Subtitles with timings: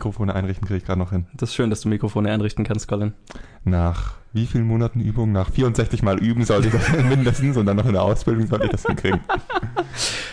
[0.00, 1.26] Mikrofone einrichten kriege ich gerade noch hin.
[1.34, 3.12] Das ist schön, dass du Mikrofone einrichten kannst, Colin.
[3.64, 5.30] Nach wie vielen Monaten Übung?
[5.30, 8.64] Nach 64 Mal üben sollte ich das mindestens und dann noch in der Ausbildung sollte
[8.64, 9.20] ich das hinkriegen.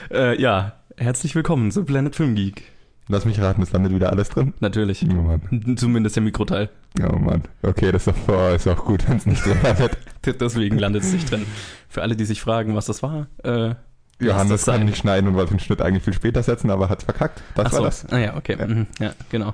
[0.09, 2.63] Äh, ja, herzlich willkommen zu Planet Film Geek.
[3.09, 4.53] Lass mich raten, es landet wieder alles drin.
[4.61, 5.05] Natürlich.
[5.09, 5.75] Oh Mann.
[5.75, 6.69] Zumindest der Mikroteil.
[7.01, 7.43] Oh Mann.
[7.61, 9.97] Okay, das ist doch oh, ist auch gut, wenn es nicht drin landet.
[10.39, 11.45] Deswegen landet es nicht drin.
[11.89, 13.75] Für alle, die sich fragen, was das war, äh,
[14.19, 17.41] Johannes kann nicht schneiden und wollte den Schnitt eigentlich viel später setzen, aber hat verkackt.
[17.55, 17.85] Das ach war so.
[17.85, 18.05] das.
[18.11, 18.57] Ah ja, okay.
[18.59, 18.67] Ja.
[18.67, 19.53] Ja, ja genau.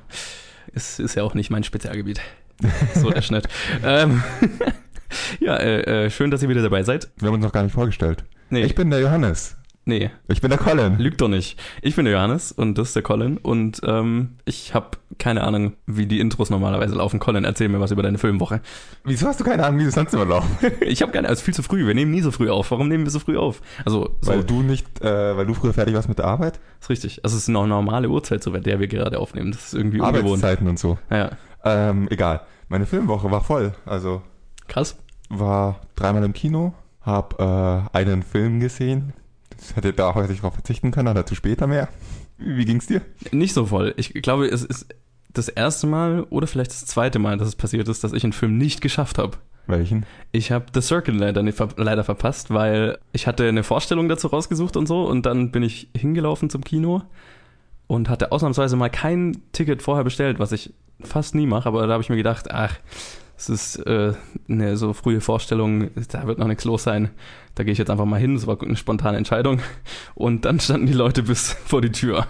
[0.74, 2.22] Es ist ja auch nicht mein Spezialgebiet.
[2.96, 3.48] So der Schnitt.
[3.84, 4.24] ähm,
[5.40, 7.10] ja, äh, äh, schön, dass ihr wieder dabei seid.
[7.18, 8.24] Wir haben uns noch gar nicht vorgestellt.
[8.50, 9.58] Nee, Ich bin der Johannes.
[9.86, 10.98] Nee, Ich bin der Colin.
[10.98, 11.60] lügt doch nicht.
[11.82, 15.74] Ich bin der Johannes und das ist der Colin und ähm, ich habe keine Ahnung,
[15.86, 17.20] wie die Intros normalerweise laufen.
[17.20, 18.62] Colin, erzähl mir was über deine Filmwoche.
[19.04, 20.48] Wieso hast du keine Ahnung, wie es sonst immer läuft?
[20.82, 21.86] Ich habe keine, also viel zu früh.
[21.86, 22.72] Wir nehmen nie so früh auf.
[22.72, 23.62] Warum nehmen wir so früh auf?
[23.86, 26.60] Also, so, Weil du nicht, äh, weil du früher fertig warst mit der Arbeit?
[26.82, 27.24] ist richtig.
[27.24, 29.52] Also, es ist eine normale Uhrzeit, zu der wir gerade aufnehmen.
[29.52, 30.26] Das ist irgendwie ungewohnt.
[30.44, 30.98] Arbeitszeiten und so.
[31.12, 31.32] Ja,
[31.64, 32.42] Ähm, egal.
[32.70, 33.74] Meine Filmwoche war voll.
[33.86, 34.22] Also
[34.68, 34.98] krass.
[35.30, 39.14] war dreimal im Kino, hab äh, einen Film gesehen.
[39.76, 41.90] Hätte da hätte ich darauf verzichten können, aber dazu später mehr.
[42.38, 43.02] Wie ging's dir?
[43.32, 43.94] Nicht so voll.
[43.98, 44.88] Ich glaube, es ist
[45.32, 48.34] das erste Mal oder vielleicht das zweite Mal, dass es passiert ist, dass ich einen
[48.34, 49.38] Film nicht geschafft habe.
[49.66, 50.06] Welchen?
[50.32, 54.76] Ich habe The Circle leider, nicht leider verpasst, weil ich hatte eine Vorstellung dazu rausgesucht
[54.76, 57.04] und so und dann bin ich hingelaufen zum Kino
[57.88, 61.94] und hatte ausnahmsweise mal kein Ticket vorher bestellt, was ich fast nie mache, aber da
[61.94, 62.78] habe ich mir gedacht, ach,
[63.50, 64.14] es ist äh,
[64.48, 67.10] eine so frühe Vorstellung, da wird noch nichts los sein.
[67.56, 69.60] Da gehe ich jetzt einfach mal hin, es war eine spontane Entscheidung
[70.16, 72.28] und dann standen die Leute bis vor die Tür.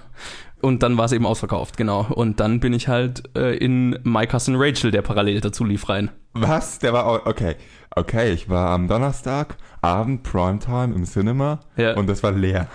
[0.63, 2.07] Und dann war es eben ausverkauft, genau.
[2.09, 6.09] Und dann bin ich halt äh, in My Cousin Rachel, der parallel dazu lief, rein.
[6.33, 6.79] Was?
[6.79, 7.55] Der war okay.
[7.95, 11.95] Okay, ich war am Donnerstag, Abend, Primetime im Cinema Ja.
[11.95, 12.67] und das war leer.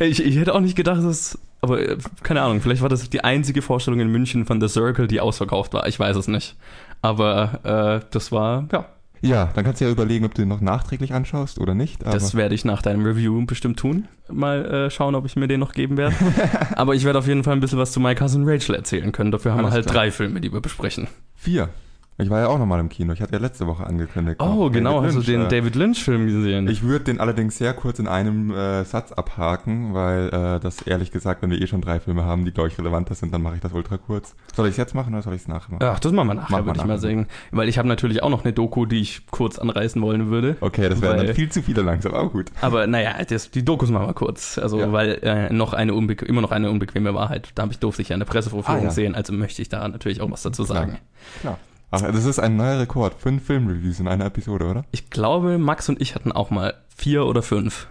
[0.00, 1.38] Ich, ich hätte auch nicht gedacht, dass.
[1.60, 5.06] Aber äh, keine Ahnung, vielleicht war das die einzige Vorstellung in München von The Circle,
[5.06, 5.86] die ausverkauft war.
[5.86, 6.56] Ich weiß es nicht.
[7.02, 8.86] Aber äh, das war, ja,
[9.24, 12.04] Ja, dann kannst du ja überlegen, ob du den noch nachträglich anschaust oder nicht.
[12.04, 14.06] Das werde ich nach deinem Review bestimmt tun.
[14.30, 16.14] Mal äh, schauen, ob ich mir den noch geben werde.
[16.76, 19.30] aber ich werde auf jeden Fall ein bisschen was zu My Cousin Rachel erzählen können.
[19.30, 19.96] Dafür haben wir Alles halt klar.
[19.96, 21.08] drei Filme, die wir besprechen.
[21.34, 21.68] vier.
[22.16, 23.12] Ich war ja auch nochmal im Kino.
[23.12, 24.40] Ich hatte ja letzte Woche angekündigt.
[24.40, 26.68] Oh, genau, David hast du den äh, David Lynch-Film gesehen?
[26.68, 31.10] Ich würde den allerdings sehr kurz in einem äh, Satz abhaken, weil äh, das ehrlich
[31.10, 33.56] gesagt, wenn wir eh schon drei Filme haben, die glaube ich relevanter sind, dann mache
[33.56, 34.36] ich das ultra kurz.
[34.54, 35.82] Soll ich es jetzt machen oder soll ich es nachher machen?
[35.84, 37.26] Ach, das machen wir nachher, wir würde ich mal sagen.
[37.50, 40.56] Weil ich habe natürlich auch noch eine Doku, die ich kurz anreißen wollen würde.
[40.60, 42.52] Okay, das wären dann viel zu viele langsam, aber gut.
[42.60, 44.56] Aber naja, das, die Dokus machen wir kurz.
[44.58, 44.92] Also, Ja.
[44.92, 47.50] weil äh, noch eine immer noch eine unbequeme Wahrheit.
[47.56, 48.90] Da habe ich durfte ich ja eine Pressevorführung Ah, ja.
[48.90, 50.98] sehen, also möchte ich da natürlich auch was dazu sagen.
[51.40, 51.58] Klar.
[51.94, 53.14] Ach, das ist ein neuer Rekord.
[53.14, 54.84] Fünf Filmreviews in einer Episode, oder?
[54.92, 57.86] Ich glaube, Max und ich hatten auch mal vier oder fünf.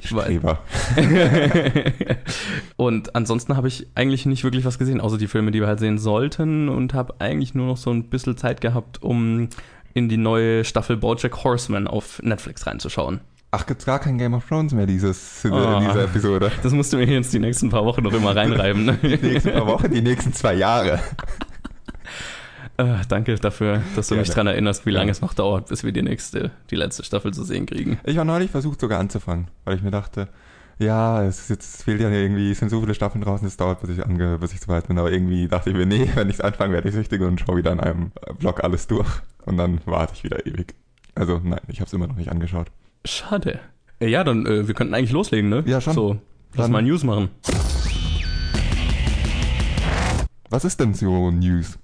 [0.00, 0.08] Ich.
[0.10, 0.58] Streber.
[2.76, 5.80] und ansonsten habe ich eigentlich nicht wirklich was gesehen, außer die Filme, die wir halt
[5.80, 9.48] sehen sollten und habe eigentlich nur noch so ein bisschen Zeit gehabt, um
[9.94, 13.20] in die neue Staffel Bojack Horseman auf Netflix reinzuschauen.
[13.52, 15.78] Ach, gibt's gar kein Game of Thrones mehr dieses, in Oh.
[15.80, 16.50] dieser Episode?
[16.62, 18.84] Das musst du mir jetzt die nächsten paar Wochen noch immer reinreiben.
[18.84, 18.98] Ne?
[19.02, 21.00] Die nächsten paar Wochen, die nächsten zwei Jahre.
[22.78, 24.20] Äh, danke dafür, dass du Gerne.
[24.22, 25.12] mich daran erinnerst, wie lange Gerne.
[25.12, 27.98] es noch dauert, bis wir die nächste, die letzte Staffel zu sehen kriegen.
[28.04, 30.28] Ich war neulich versucht sogar anzufangen, weil ich mir dachte,
[30.78, 33.80] ja, es, jetzt, es fehlt ja irgendwie, es sind so viele Staffeln draußen, es dauert,
[33.80, 34.98] bis ich, ange, bis ich so weit bin.
[34.98, 37.72] Aber irgendwie dachte ich mir, nee, wenn ich anfange, werde ich süchtig und schaue wieder
[37.72, 39.08] in einem Blog alles durch.
[39.46, 40.74] Und dann warte ich wieder ewig.
[41.14, 42.66] Also nein, ich habe es immer noch nicht angeschaut.
[43.06, 43.58] Schade.
[44.00, 45.62] Äh, Ja, dann, äh, wir könnten eigentlich loslegen, ne?
[45.66, 45.94] Ja, schon.
[45.94, 46.18] So,
[46.54, 47.30] lass Dann- mal News machen.
[50.50, 51.78] Was ist denn so News?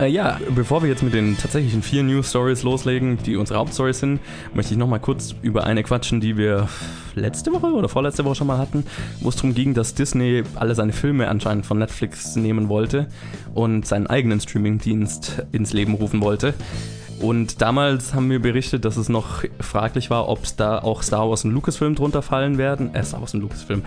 [0.00, 4.20] Äh, ja, bevor wir jetzt mit den tatsächlichen vier News-Stories loslegen, die unsere Hauptstories sind,
[4.54, 6.68] möchte ich nochmal kurz über eine quatschen, die wir
[7.16, 8.84] letzte Woche oder vorletzte Woche schon mal hatten,
[9.20, 13.08] wo es darum ging, dass Disney alle seine Filme anscheinend von Netflix nehmen wollte
[13.54, 16.54] und seinen eigenen Streaming-Dienst ins Leben rufen wollte.
[17.20, 21.44] Und damals haben wir berichtet, dass es noch fraglich war, ob da auch Star Wars
[21.44, 22.94] und Lucasfilm drunter fallen werden.
[22.94, 23.82] Äh, Star Wars und Lucasfilm.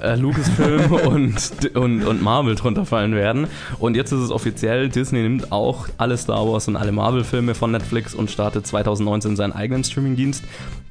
[0.00, 3.48] Äh, Lucasfilm und, und, und Marvel drunter fallen werden.
[3.80, 7.72] Und jetzt ist es offiziell, Disney nimmt auch alle Star Wars und alle Marvel-Filme von
[7.72, 10.44] Netflix und startet 2019 seinen eigenen Streaming-Dienst,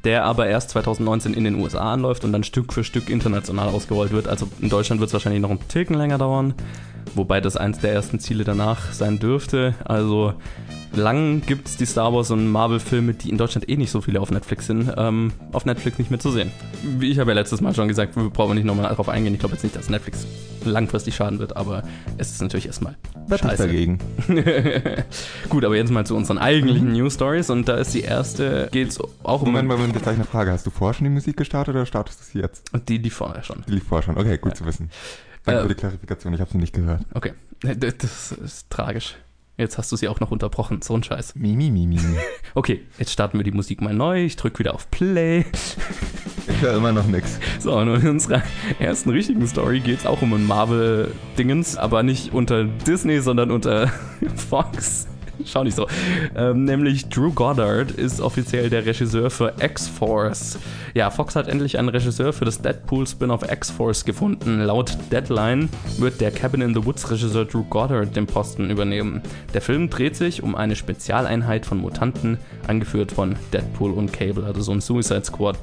[0.03, 4.11] der aber erst 2019 in den USA anläuft und dann Stück für Stück international ausgerollt
[4.11, 4.27] wird.
[4.27, 6.53] Also in Deutschland wird es wahrscheinlich noch einen Ticken länger dauern.
[7.15, 9.73] wobei das eins der ersten Ziele danach sein dürfte.
[9.85, 10.33] Also
[10.97, 14.19] lang gibt es die Star Wars und Marvel-Filme, die in Deutschland eh nicht so viele
[14.19, 16.51] auf Netflix sind, ähm, auf Netflix nicht mehr zu sehen.
[16.83, 19.33] Wie ich habe ja letztes Mal schon gesagt, wir brauchen nicht nochmal darauf eingehen.
[19.33, 20.27] Ich glaube jetzt nicht, dass Netflix
[20.65, 21.83] langfristig schaden wird, aber
[22.17, 22.97] es ist natürlich erstmal
[23.33, 23.99] ich dagegen.
[25.49, 28.89] Gut, aber jetzt mal zu unseren eigentlichen News Stories und da ist die erste, geht
[28.89, 29.49] es auch um.
[29.49, 30.51] Moment, Moment, jetzt gleich eine Frage.
[30.51, 32.71] Hast du vorher schon die Musik gestartet oder startest du sie jetzt?
[32.87, 33.63] Die lief vorher schon.
[33.67, 34.55] Die lief vorher schon, okay, gut ja.
[34.55, 34.89] zu wissen.
[35.45, 37.01] Danke äh, für die Klarifikation, ich habe sie nicht gehört.
[37.13, 39.15] Okay, das ist tragisch.
[39.57, 40.83] Jetzt hast du sie auch noch unterbrochen.
[40.83, 41.33] So ein Scheiß.
[41.35, 41.95] Mimi, Mimi.
[41.95, 42.17] Mi.
[42.53, 44.23] okay, jetzt starten wir die Musik mal neu.
[44.23, 45.45] Ich drücke wieder auf Play.
[46.47, 47.39] Ich höre immer noch nichts.
[47.59, 48.43] So, und in unserer
[48.79, 53.87] ersten richtigen Story geht es auch um ein Marvel-Dingens, aber nicht unter Disney, sondern unter
[54.35, 55.07] Fox.
[55.47, 55.87] Schau nicht so.
[56.35, 60.59] Ähm, nämlich Drew Goddard ist offiziell der Regisseur für X-Force.
[60.93, 64.61] Ja, Fox hat endlich einen Regisseur für das Deadpool-Spin-off X-Force gefunden.
[64.61, 69.21] Laut Deadline wird der Cabin in the Woods-Regisseur Drew Goddard den Posten übernehmen.
[69.53, 74.61] Der Film dreht sich um eine Spezialeinheit von Mutanten, angeführt von Deadpool und Cable, also
[74.61, 75.57] so ein Suicide Squad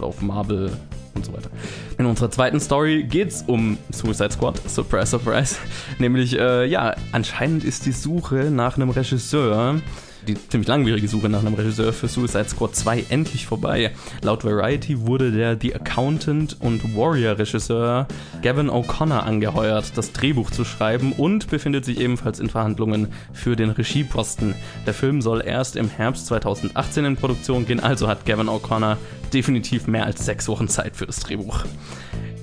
[0.00, 0.70] auf Marvel
[1.16, 1.50] und so weiter.
[1.98, 5.56] In unserer zweiten Story geht es um Suicide Squad, surprise, surprise.
[5.98, 9.80] Nämlich, äh, ja, anscheinend ist die Suche nach einem Regisseur
[10.26, 13.92] die ziemlich langwierige Suche nach einem Regisseur für Suicide Squad 2 endlich vorbei.
[14.22, 18.06] Laut Variety wurde der The Accountant und Warrior-Regisseur
[18.42, 23.70] Gavin O'Connor angeheuert, das Drehbuch zu schreiben und befindet sich ebenfalls in Verhandlungen für den
[23.70, 24.54] Regieposten.
[24.86, 28.96] Der Film soll erst im Herbst 2018 in Produktion gehen, also hat Gavin O'Connor
[29.32, 31.64] definitiv mehr als sechs Wochen Zeit für das Drehbuch.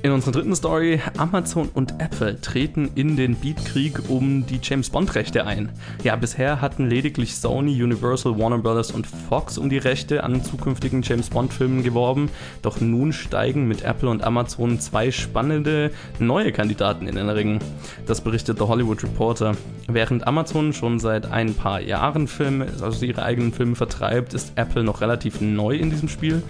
[0.03, 5.47] In unserer dritten Story, Amazon und Apple treten in den Beatkrieg um die James Bond-Rechte
[5.47, 5.69] ein.
[6.03, 8.91] Ja, bisher hatten lediglich Sony, Universal, Warner Bros.
[8.91, 12.29] und Fox um die Rechte an zukünftigen James Bond-Filmen geworben,
[12.61, 15.89] doch nun steigen mit Apple und Amazon zwei spannende
[16.19, 17.59] neue Kandidaten in den Ring.
[18.05, 19.55] Das berichtet der Hollywood Reporter.
[19.87, 24.83] Während Amazon schon seit ein paar Jahren Filme, also ihre eigenen Filme vertreibt, ist Apple
[24.83, 26.43] noch relativ neu in diesem Spiel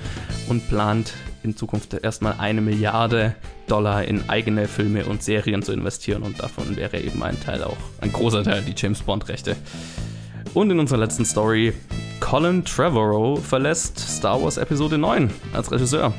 [0.49, 3.35] und plant in Zukunft erstmal eine Milliarde
[3.67, 7.77] Dollar in eigene Filme und Serien zu investieren und davon wäre eben ein Teil auch,
[8.01, 9.55] ein großer Teil die James Bond-Rechte.
[10.53, 11.73] Und in unserer letzten Story,
[12.23, 16.13] Colin Trevorrow verlässt Star Wars Episode 9 als Regisseur.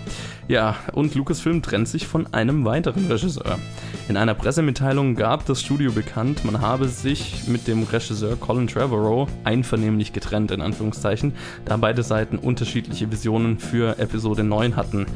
[0.48, 3.58] Ja, und Lucasfilm trennt sich von einem weiteren Regisseur.
[4.06, 9.28] In einer Pressemitteilung gab das Studio bekannt, man habe sich mit dem Regisseur Colin Trevorrow
[9.44, 11.32] einvernehmlich getrennt, in Anführungszeichen,
[11.64, 15.06] da beide Seiten unterschiedliche Visionen für Episode 9 hatten.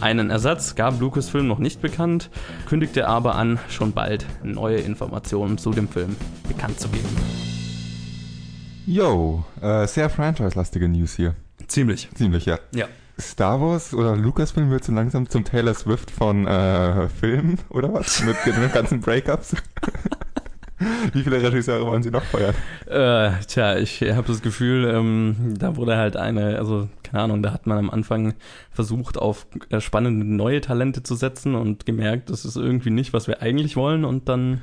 [0.00, 2.30] Einen Ersatz gab Lucasfilm noch nicht bekannt,
[2.68, 6.16] kündigte aber an, schon bald neue Informationen zu dem Film
[6.48, 7.51] bekannt zu geben.
[8.86, 11.36] Yo, äh, sehr franchise-lastige News hier.
[11.68, 12.08] Ziemlich.
[12.14, 12.58] Ziemlich, ja.
[12.74, 12.86] Ja.
[13.20, 18.22] Star Wars oder Lucasfilm wird so langsam zum Taylor Swift von äh, Filmen oder was?
[18.24, 19.54] Mit den ganzen Breakups.
[21.12, 22.54] Wie viele Regisseure wollen Sie noch feuern?
[22.86, 27.52] Äh, tja, ich habe das Gefühl, ähm, da wurde halt eine, also keine Ahnung, da
[27.52, 28.34] hat man am Anfang
[28.72, 33.28] versucht, auf äh, spannende neue Talente zu setzen und gemerkt, das ist irgendwie nicht, was
[33.28, 34.60] wir eigentlich wollen und dann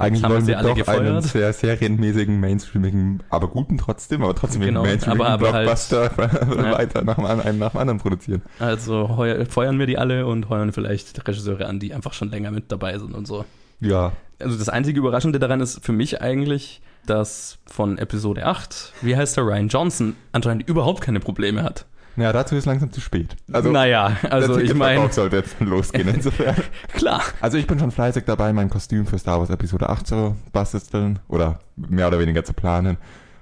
[0.00, 1.00] eigentlich wollen wir doch gefeuert.
[1.00, 6.10] einen sehr serienmäßigen, mainstreamigen, aber guten trotzdem, aber trotzdem genau, mainstreamigen aber, aber halt Blockbuster
[6.16, 8.42] halt, weiter nach einem nach dem anderen produzieren.
[8.58, 12.50] Also heuer, feuern wir die alle und heuern vielleicht Regisseure an, die einfach schon länger
[12.50, 13.44] mit dabei sind und so.
[13.80, 14.12] Ja.
[14.38, 19.36] Also das einzige Überraschende daran ist für mich eigentlich, dass von Episode 8, wie heißt
[19.36, 21.86] der Ryan Johnson, anscheinend überhaupt keine Probleme hat.
[22.20, 23.34] Naja, dazu ist langsam zu spät.
[23.50, 25.10] Also, naja, also ich meine.
[25.10, 26.54] sollte jetzt losgehen insofern.
[26.92, 27.22] Klar.
[27.40, 31.20] Also ich bin schon fleißig dabei, mein Kostüm für Star Wars Episode 8 zu basteln
[31.28, 32.98] oder mehr oder weniger zu planen.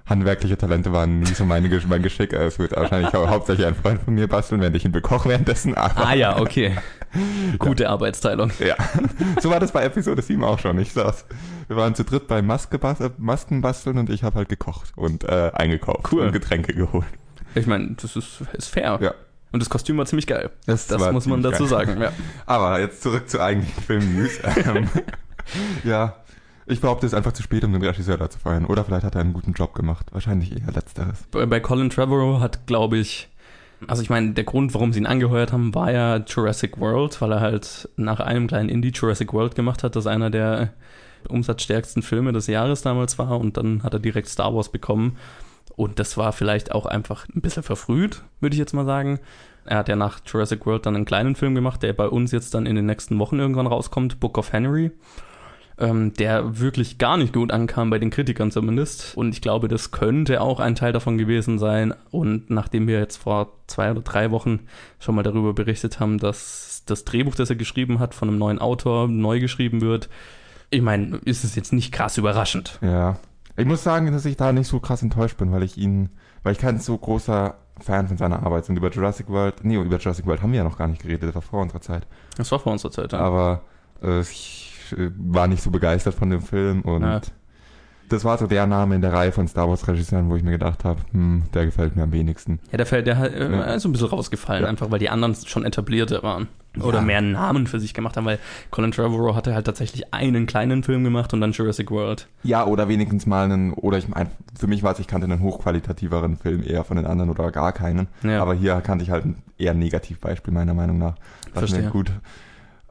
[0.06, 2.32] Handwerkliche Talente waren nie so meine, mein Geschick.
[2.32, 5.75] Es wird wahrscheinlich hauptsächlich ein Freund von mir basteln, während ich ihn bekoche währenddessen.
[5.75, 6.76] Aber ah ja, okay.
[7.58, 7.90] Gute ja.
[7.90, 8.52] Arbeitsteilung.
[8.61, 8.76] Ja.
[9.40, 10.78] So war das bei Episode 7 auch schon.
[10.78, 11.26] Ich saß,
[11.66, 12.78] wir waren zu dritt bei Maske,
[13.18, 16.26] Masken basteln und ich habe halt gekocht und äh, eingekauft cool.
[16.26, 17.06] und Getränke geholt.
[17.54, 18.98] Ich meine, das ist, ist fair.
[19.00, 19.14] Ja.
[19.50, 20.50] Und das Kostüm war ziemlich geil.
[20.66, 21.68] Das, das muss man dazu geil.
[21.68, 22.00] sagen.
[22.00, 22.12] Ja.
[22.46, 24.40] Aber jetzt zurück zu eigentlichen Film-News.
[24.66, 24.88] Ähm,
[25.82, 26.16] ja,
[26.66, 28.66] ich behaupte, es ist einfach zu spät, um den Regisseur da zu feiern.
[28.66, 30.08] Oder vielleicht hat er einen guten Job gemacht.
[30.12, 31.24] Wahrscheinlich eher letzteres.
[31.30, 33.30] Bei, bei Colin Trevorrow hat, glaube ich,
[33.86, 37.32] also ich meine, der Grund, warum sie ihn angeheuert haben, war ja Jurassic World, weil
[37.32, 40.74] er halt nach einem kleinen Indie Jurassic World gemacht hat, das einer der
[41.28, 45.16] umsatzstärksten Filme des Jahres damals war und dann hat er direkt Star Wars bekommen.
[45.78, 49.20] Und das war vielleicht auch einfach ein bisschen verfrüht, würde ich jetzt mal sagen.
[49.64, 52.52] Er hat ja nach Jurassic World dann einen kleinen Film gemacht, der bei uns jetzt
[52.54, 54.90] dann in den nächsten Wochen irgendwann rauskommt, Book of Henry.
[55.78, 59.16] Ähm, der wirklich gar nicht gut ankam, bei den Kritikern zumindest.
[59.16, 61.94] Und ich glaube, das könnte auch ein Teil davon gewesen sein.
[62.11, 64.66] Und nachdem wir jetzt vor zwei oder drei Wochen
[64.99, 68.58] schon mal darüber berichtet haben, dass das Drehbuch, das er geschrieben hat, von einem neuen
[68.58, 70.08] Autor neu geschrieben wird,
[70.70, 72.80] ich meine, ist es jetzt nicht krass überraschend.
[72.82, 73.20] Ja.
[73.58, 76.10] Ich muss sagen, dass ich da nicht so krass enttäuscht bin, weil ich ihn,
[76.44, 78.76] weil ich kein so großer Fan von seiner Arbeit bin.
[78.76, 81.34] Über Jurassic World, nee, über Jurassic World haben wir ja noch gar nicht geredet, das
[81.34, 82.06] war vor unserer Zeit.
[82.36, 83.18] Das war vor unserer Zeit, ja.
[83.18, 83.62] Aber
[84.02, 87.20] äh, ich äh, war nicht so begeistert von dem Film und Ja.
[88.08, 90.52] das war so der Name in der Reihe von Star Wars Regisseuren, wo ich mir
[90.52, 92.60] gedacht habe, hm, der gefällt mir am wenigsten.
[92.70, 93.62] Ja, der fällt, der hat, äh, Ja.
[93.74, 94.68] ist so ein bisschen rausgefallen, Ja.
[94.68, 96.46] einfach weil die anderen schon etablierte waren.
[96.82, 97.04] Oder Ja.
[97.04, 98.38] mehr Namen für sich gemacht haben, weil
[98.70, 102.28] Colin Trevorrow hatte halt tatsächlich einen kleinen Film gemacht und dann Jurassic World.
[102.42, 105.40] Ja, oder wenigstens mal einen, oder ich meine, für mich war es, ich kannte einen
[105.42, 108.08] hochqualitativeren Film eher von den anderen oder gar keinen.
[108.23, 108.40] Ja.
[108.42, 111.14] Aber hier kannte ich halt ein eher Negativbeispiel meiner Meinung nach.
[111.54, 111.82] Was Verstehe.
[111.82, 112.11] mir gut,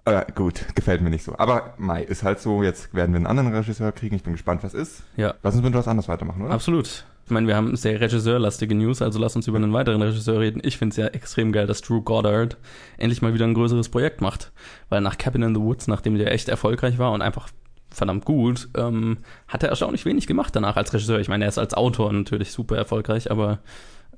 [0.05, 1.37] äh, gut, gefällt mir nicht so.
[1.37, 4.15] Aber Mai, ist halt so, jetzt werden wir einen anderen Regisseur kriegen.
[4.15, 5.03] Ich bin gespannt, was ist.
[5.17, 6.53] Ja, Lass uns mit was anderes weitermachen, oder?
[6.53, 7.05] absolut.
[7.27, 10.61] Ich meine, wir haben sehr regisseurlastige News, also lass uns über einen weiteren Regisseur reden.
[10.63, 12.55] Ich finde es ja extrem geil, dass Drew Goddard
[12.97, 14.53] endlich mal wieder ein größeres Projekt macht.
[14.87, 17.49] Weil nach Cabin in the Woods, nachdem der echt erfolgreich war und einfach
[17.89, 19.17] verdammt gut, ähm,
[19.49, 21.19] hat er erstaunlich wenig gemacht danach als Regisseur.
[21.19, 23.59] Ich meine, er ist als Autor natürlich super erfolgreich, aber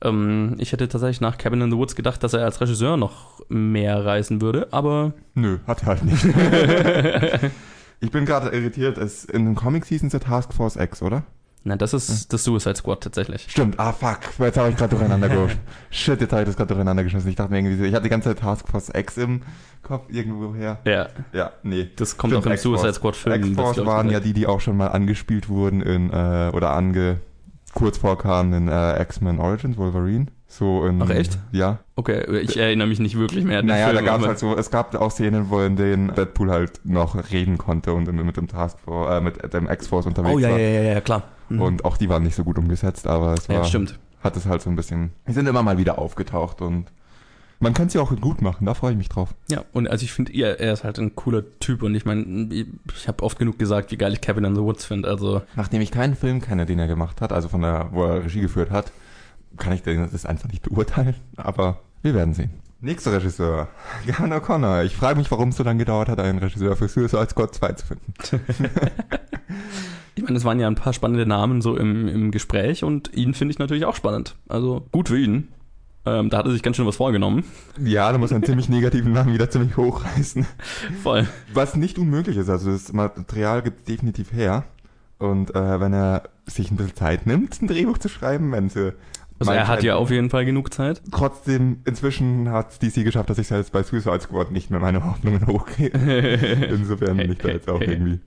[0.04, 3.42] ähm, ich hätte tatsächlich nach Cabin in the Woods gedacht, dass er als Regisseur noch
[3.50, 6.24] mehr reisen würde, aber Nö, hat er halt nicht.
[8.02, 9.00] ich bin gerade irritiert.
[9.00, 11.24] Es, in den Comics hießen sie Task Force X, oder?
[11.64, 13.46] Nein, das ist das Suicide Squad tatsächlich.
[13.50, 15.60] Stimmt, ah fuck, jetzt habe ich gerade durcheinander geworfen.
[15.92, 17.30] Shit, jetzt habe ich das gerade durcheinander geschmissen.
[17.30, 19.42] Ich dachte mir irgendwie, so- ich hatte die ganze Zeit Task Force X im
[19.84, 20.80] Kopf irgendwo her.
[20.86, 21.90] Ja, Ja, nee.
[21.96, 22.58] das kommt Stimmt, auch im.
[22.58, 23.44] Suicide Squad Film.
[23.44, 27.22] X-Force waren ja die, die auch schon mal angespielt wurden in, äh, oder ange,
[27.74, 30.28] kurz vorkamen in äh, X-Men Origins, Wolverine.
[30.52, 31.38] So in, Ach, echt?
[31.52, 31.78] Ja.
[31.96, 34.04] Okay, ich erinnere mich nicht wirklich mehr an den Naja, Film.
[34.04, 37.16] da gab es halt so, es gab auch Szenen, wo in denen Deadpool halt noch
[37.32, 40.58] reden konnte und mit dem Task Force, äh, mit dem X-Force unterwegs Oh ja, war.
[40.58, 41.22] ja, ja, ja, klar.
[41.50, 41.62] Mhm.
[41.62, 44.00] Und auch die waren nicht so gut umgesetzt, aber es war, ja, stimmt.
[44.24, 46.92] hat es halt so ein bisschen, die sind immer mal wieder aufgetaucht und
[47.60, 49.36] man kann sie auch gut machen, da freue ich mich drauf.
[49.50, 52.54] Ja, und also ich finde, er, er ist halt ein cooler Typ und ich meine,
[52.54, 55.10] ich, habe oft genug gesagt, wie geil ich Cabin in the Woods finde.
[55.10, 58.24] Also, Nachdem ich keinen Film kenne, den er gemacht hat, also von der, wo er
[58.24, 58.92] Regie geführt hat,
[59.58, 62.52] kann ich das einfach nicht beurteilen, aber wir werden sehen.
[62.82, 63.68] Nächster Regisseur,
[64.08, 64.86] Gavin O'Connor.
[64.86, 67.74] Ich frage mich, warum es so lange gedauert hat, einen Regisseur für Suicide Squad 2
[67.74, 68.14] zu finden.
[70.20, 73.34] ich meine, es waren ja ein paar spannende Namen so im, im Gespräch und ihn
[73.34, 74.36] finde ich natürlich auch spannend.
[74.50, 75.48] Also gut für ihn.
[76.06, 77.46] Ähm, da hat er sich ganz schön was vorgenommen.
[77.82, 80.46] Ja, da muss man einen ziemlich negativen Namen wieder ziemlich hochreißen.
[81.04, 81.26] Voll.
[81.54, 84.66] Was nicht unmöglich ist, also das Material gibt definitiv her.
[85.20, 88.94] Und äh, wenn er sich ein bisschen Zeit nimmt, ein Drehbuch zu schreiben, wenn sie
[89.40, 91.02] Also er hat ja auf jeden Fall genug Zeit.
[91.12, 95.48] Trotzdem, inzwischen hat DC geschafft, dass ich selbst bei Suicide Squad nicht mehr meine Hoffnungen
[95.48, 95.90] hochgehe.
[96.70, 98.20] Insofern bin ich da jetzt auch irgendwie.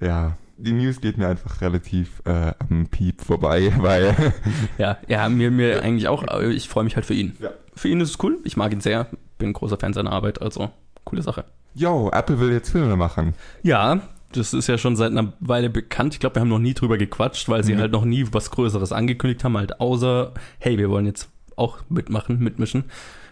[0.00, 4.14] Ja, die News geht mir einfach relativ äh, am Piep vorbei, weil.
[4.78, 6.24] Ja, ja, mir, mir eigentlich auch.
[6.40, 7.36] Ich freue mich halt für ihn.
[7.40, 7.50] Ja.
[7.74, 8.38] Für ihn ist es cool.
[8.44, 9.06] Ich mag ihn sehr.
[9.38, 10.40] Bin ein großer Fan seiner Arbeit.
[10.40, 10.70] Also,
[11.04, 11.44] coole Sache.
[11.74, 13.34] Yo, Apple will jetzt Filme machen.
[13.62, 14.00] Ja,
[14.32, 16.14] das ist ja schon seit einer Weile bekannt.
[16.14, 17.80] Ich glaube, wir haben noch nie drüber gequatscht, weil sie Mhm.
[17.80, 22.38] halt noch nie was Größeres angekündigt haben, halt außer, hey, wir wollen jetzt auch mitmachen,
[22.38, 22.84] mitmischen.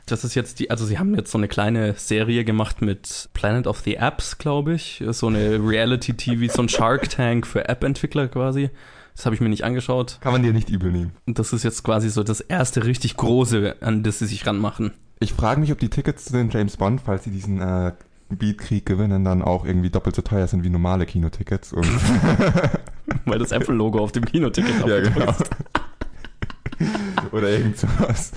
[0.06, 3.66] Das ist jetzt die, also sie haben jetzt so eine kleine Serie gemacht mit Planet
[3.66, 5.02] of the Apps, glaube ich.
[5.10, 8.68] So eine Reality-TV, so ein Shark Tank für App-Entwickler quasi.
[9.16, 10.18] Das habe ich mir nicht angeschaut.
[10.20, 11.12] Kann man dir nicht übel nehmen.
[11.26, 14.92] Und das ist jetzt quasi so das erste richtig große, an das sie sich ranmachen.
[15.20, 17.92] Ich frage mich, ob die Tickets zu den James Bond, falls sie diesen äh,
[18.28, 21.72] Beatkrieg gewinnen, dann auch irgendwie doppelt so teuer sind wie normale Kinotickets.
[23.24, 25.32] Weil das Apple-Logo auf dem Kinoticket ja, genau.
[27.32, 28.32] Oder irgend sowas.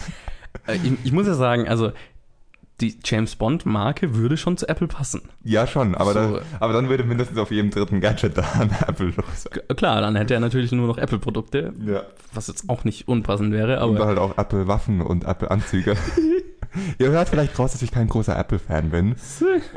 [0.68, 1.92] Äh, Ich, ich muss ja sagen, also
[2.80, 5.22] die James Bond-Marke würde schon zu Apple passen.
[5.44, 6.20] Ja, schon, aber, So.
[6.20, 10.16] dann, aber dann würde mindestens auf jedem dritten Gadget da ein Apple los Klar, dann
[10.16, 12.04] hätte er natürlich nur noch Apple-Produkte, Ja.
[12.34, 15.96] was jetzt auch nicht unpassend wäre, Und aber halt auch Apple-Waffen und Apple-Anzüge.
[17.00, 19.16] Ihr hört vielleicht raus, dass ich kein großer Apple-Fan bin.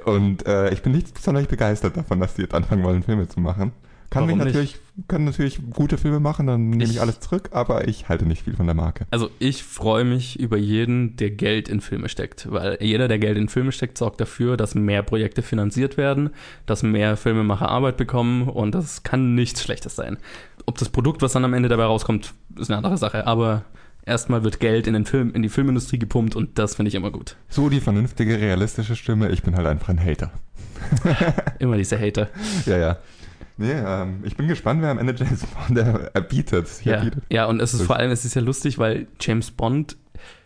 [0.04, 3.40] Und äh, ich bin nicht besonders begeistert davon, dass sie jetzt anfangen wollen, Filme zu
[3.40, 3.73] machen.
[4.11, 4.55] Kann mich Warum nicht?
[4.55, 4.76] natürlich,
[5.07, 8.43] können natürlich gute Filme machen, dann nehme ich, Ich- alles zurück, aber ich halte nicht
[8.43, 9.07] viel von der Marke.
[9.12, 13.38] also ich freue mich über jeden, der Geld in Filme steckt, weil jeder, der Geld
[13.38, 16.31] in Filme steckt, sorgt dafür, dass mehr Projekte finanziert werden,
[16.67, 20.19] dass mehr Filmemacher Arbeit bekommen und das kann nichts Schlechtes sein.
[20.67, 23.62] Ob das Produkt, was dann am Ende dabei rauskommt, ist eine andere Sache, aber
[24.05, 27.12] erstmal wird Geld in den Film, in die Filmindustrie gepumpt und das finde ich immer
[27.12, 27.37] gut.
[27.49, 30.33] So die vernünftige, realistische Stimme, ich bin halt einfach ein Hater.
[31.61, 32.29] Immer diese Hater.
[32.67, 32.99] Ja, ja.
[33.61, 36.69] Nee, ähm, ich bin gespannt, wer am Ende James Bond er- erbietet.
[36.85, 37.23] Ja, erbietet.
[37.31, 39.97] ja, und es ist vor allem, es ist ja lustig, weil James Bond,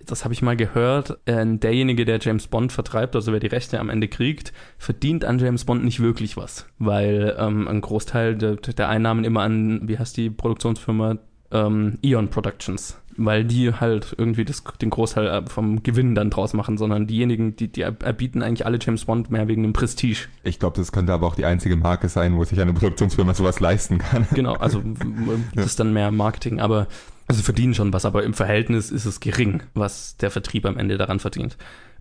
[0.04, 3.78] das habe ich mal gehört, äh, derjenige, der James Bond vertreibt, also wer die Rechte
[3.80, 8.56] am Ende kriegt, verdient an James Bond nicht wirklich was, weil ähm, ein Großteil der,
[8.56, 11.18] der Einnahmen immer an, wie heißt die Produktionsfirma?
[11.52, 16.52] Ähm, Eon Productions weil die halt irgendwie das, den Großteil äh, vom Gewinn dann draus
[16.52, 20.28] machen, sondern diejenigen, die, die erbieten eigentlich alle James Bond mehr wegen dem Prestige.
[20.42, 23.61] Ich glaube, das könnte aber auch die einzige Marke sein, wo sich eine Produktionsfirma sowas
[23.61, 24.26] leisten kann.
[24.35, 24.83] Genau, also
[25.54, 26.88] das ist dann mehr Marketing, aber
[27.26, 30.99] also verdienen schon was, aber im Verhältnis ist es gering, was der Vertrieb am Ende
[30.99, 31.56] daran verdient.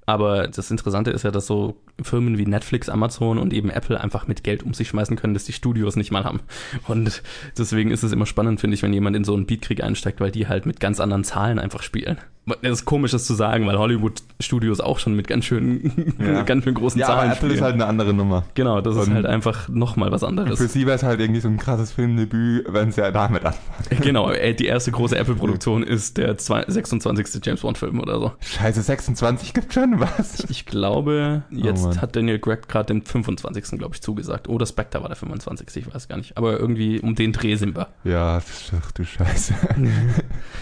[0.06, 4.28] Aber das Interessante ist ja, dass so Firmen wie Netflix, Amazon und eben Apple einfach
[4.28, 6.42] mit Geld um sich schmeißen können, das die Studios nicht mal haben.
[6.88, 7.22] Und
[7.58, 10.32] deswegen ist es immer spannend, finde ich, wenn jemand in so einen Beatkrieg einsteigt, weil
[10.32, 12.18] die halt mit ganz anderen Zahlen einfach spielen.
[12.62, 16.42] Das ist komisch, das zu sagen, weil Hollywood-Studios auch schon mit ganz schön, ja.
[16.46, 17.54] ganz schön großen ja, Zahlen aber Apple spielen.
[17.54, 18.44] ist halt eine andere Nummer.
[18.54, 20.60] Genau, das Und ist halt einfach nochmal was anderes.
[20.60, 23.64] Für sie wäre es halt irgendwie so ein krasses Filmdebüt, wenn sie ja damit anfangen.
[24.02, 27.40] Genau, die erste große Apple-Produktion ist der zwei- 26.
[27.46, 28.32] James Bond-Film oder so.
[28.42, 30.46] Scheiße, 26 gibt schon was.
[30.50, 32.02] Ich glaube, Oh jetzt Mann.
[32.02, 33.78] hat Daniel Craig gerade den 25.
[33.80, 34.48] glaube ich zugesagt.
[34.50, 35.68] Oder Spectre war der 25.
[35.76, 36.38] Ich weiß gar nicht.
[36.38, 37.88] Aber irgendwie um den Dreh sind wir.
[38.04, 38.42] Ja,
[38.82, 39.54] ach du Scheiße.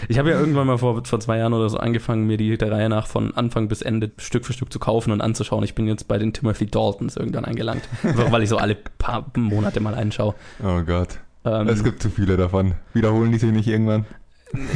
[0.08, 2.70] Ich habe ja irgendwann mal vor, vor zwei Jahren oder so angefangen, mir die der
[2.72, 5.62] Reihe nach von Anfang bis Ende Stück für Stück zu kaufen und anzuschauen.
[5.64, 7.44] Ich bin jetzt bei den Timothy Daltons irgendwann.
[7.44, 10.34] Einfach weil ich so alle paar Monate mal einschaue.
[10.62, 11.18] Oh Gott.
[11.44, 12.74] Ähm, Es gibt zu viele davon.
[12.94, 14.04] Wiederholen die sich nicht irgendwann?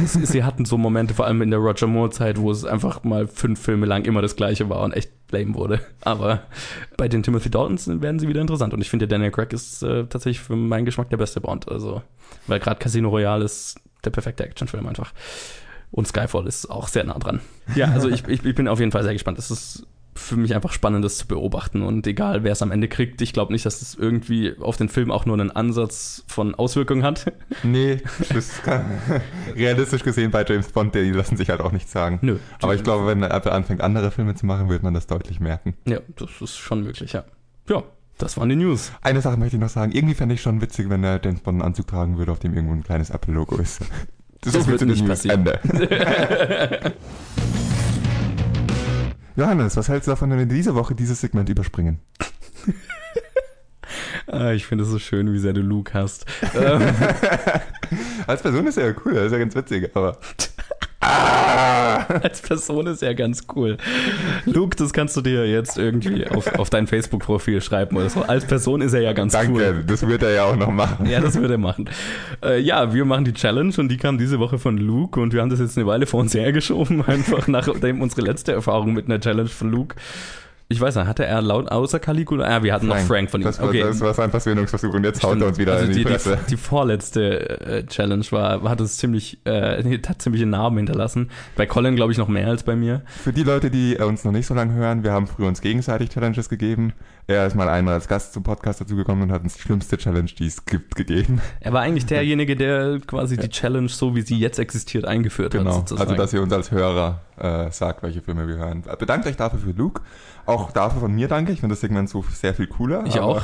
[0.05, 3.61] Sie, hatten so Momente, vor allem in der Roger Moore-Zeit, wo es einfach mal fünf
[3.61, 5.81] Filme lang immer das gleiche war und echt lame wurde.
[6.01, 6.43] Aber
[6.97, 8.73] bei den Timothy Daltons werden sie wieder interessant.
[8.73, 11.69] Und ich finde, Daniel Craig ist äh, tatsächlich für meinen Geschmack der beste Bond.
[11.69, 12.01] Also,
[12.47, 15.13] weil gerade Casino Royale ist der perfekte Actionfilm einfach.
[15.91, 17.39] Und Skyfall ist auch sehr nah dran.
[17.75, 19.39] Ja, also ich, ich, ich bin auf jeden Fall sehr gespannt.
[19.39, 21.81] Es ist für mich einfach spannend, das zu beobachten.
[21.81, 24.89] Und egal, wer es am Ende kriegt, ich glaube nicht, dass es irgendwie auf den
[24.89, 27.31] Film auch nur einen Ansatz von Auswirkungen hat.
[27.63, 28.01] Nee,
[28.33, 28.85] das kann,
[29.55, 32.19] realistisch gesehen bei James Bond, die lassen sich halt auch nichts sagen.
[32.21, 32.37] Nö.
[32.61, 35.75] Aber ich glaube, wenn Apple anfängt, andere Filme zu machen, wird man das deutlich merken.
[35.85, 37.25] Ja, das ist schon möglich, ja.
[37.67, 37.83] Ja,
[38.17, 38.91] das waren die News.
[39.01, 39.91] Eine Sache möchte ich noch sagen.
[39.91, 42.53] Irgendwie fände ich schon witzig, wenn der James Bond einen Anzug tragen würde, auf dem
[42.53, 43.81] irgendwo ein kleines Apple-Logo ist.
[44.41, 45.47] Das So viel wird nicht passieren.
[45.47, 46.93] Ende.
[49.37, 51.99] Johannes, was hältst du davon, wenn wir diese Woche dieses Segment überspringen?
[54.29, 56.25] Ah, ich finde es so schön, wie sehr du Luke hast.
[56.53, 56.81] Ähm,
[58.27, 60.17] Als Person ist er ja cool, das ist ja ganz witzig, aber.
[60.99, 62.05] Ah!
[62.23, 63.77] Als Person ist er ganz cool.
[64.45, 68.23] Luke, das kannst du dir jetzt irgendwie auf, auf dein Facebook-Profil schreiben oder so.
[68.23, 69.83] Als Person ist er ja ganz Danke, cool.
[69.85, 71.05] das wird er ja auch noch machen.
[71.05, 71.89] Ja, das würde er machen.
[72.43, 75.41] Äh, ja, wir machen die Challenge und die kam diese Woche von Luke und wir
[75.41, 79.19] haben das jetzt eine Weile vor uns hergeschoben, einfach nachdem unsere letzte Erfahrung mit einer
[79.19, 79.95] Challenge von Luke.
[80.69, 82.45] Ich weiß nicht, hatte er laut außer Caligula?
[82.45, 83.45] Ah, wir hatten noch Frank von ihm.
[83.45, 86.03] Das war, das war sein Versöhnungsversuch und jetzt haut er uns wieder also in die,
[86.03, 86.39] die, Fresse.
[86.43, 91.29] Die, die vorletzte äh, Challenge war, hat es ziemlich, äh, hat ziemliche Narben hinterlassen.
[91.55, 93.01] Bei Colin, glaube ich, noch mehr als bei mir.
[93.05, 96.09] Für die Leute, die uns noch nicht so lange hören, wir haben früher uns gegenseitig
[96.09, 96.91] Challenges gegeben.
[97.29, 100.29] Er ist mal einmal als Gast zum Podcast dazugekommen und hat uns die schlimmste Challenge,
[100.29, 101.41] die es gibt, gegeben.
[101.59, 105.59] Er war eigentlich derjenige, der quasi die Challenge, so wie sie jetzt existiert, eingeführt hat.
[105.59, 105.79] Genau.
[105.79, 108.85] Also, dass ihr uns als Hörer äh, sagt, welche Filme wir hören.
[108.97, 110.01] Bedankt euch dafür für Luke.
[110.45, 111.51] Auch dafür von mir danke.
[111.51, 113.03] Ich finde das Segment so sehr viel cooler.
[113.05, 113.41] Ich auch.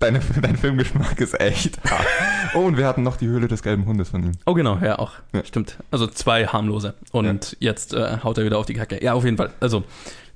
[0.00, 1.78] Deine, dein Filmgeschmack ist echt.
[2.54, 4.32] oh, und wir hatten noch die Höhle des gelben Hundes von ihm.
[4.44, 5.12] Oh, genau, ja, auch.
[5.32, 5.44] Ja.
[5.44, 5.76] Stimmt.
[5.92, 6.94] Also zwei harmlose.
[7.12, 9.00] Und jetzt äh, haut er wieder auf die Kacke.
[9.00, 9.50] Ja, auf jeden Fall.
[9.60, 9.84] Also,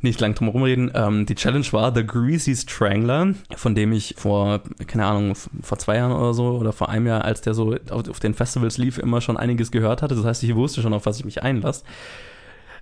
[0.05, 0.93] nicht lang drum rumreden.
[0.95, 5.97] Ähm, die Challenge war The Greasy Strangler, von dem ich vor, keine Ahnung, vor zwei
[5.97, 8.99] Jahren oder so oder vor einem Jahr, als der so auf, auf den Festivals lief,
[8.99, 10.15] immer schon einiges gehört hatte.
[10.15, 11.85] Das heißt, ich wusste schon, auf was ich mich einlasse.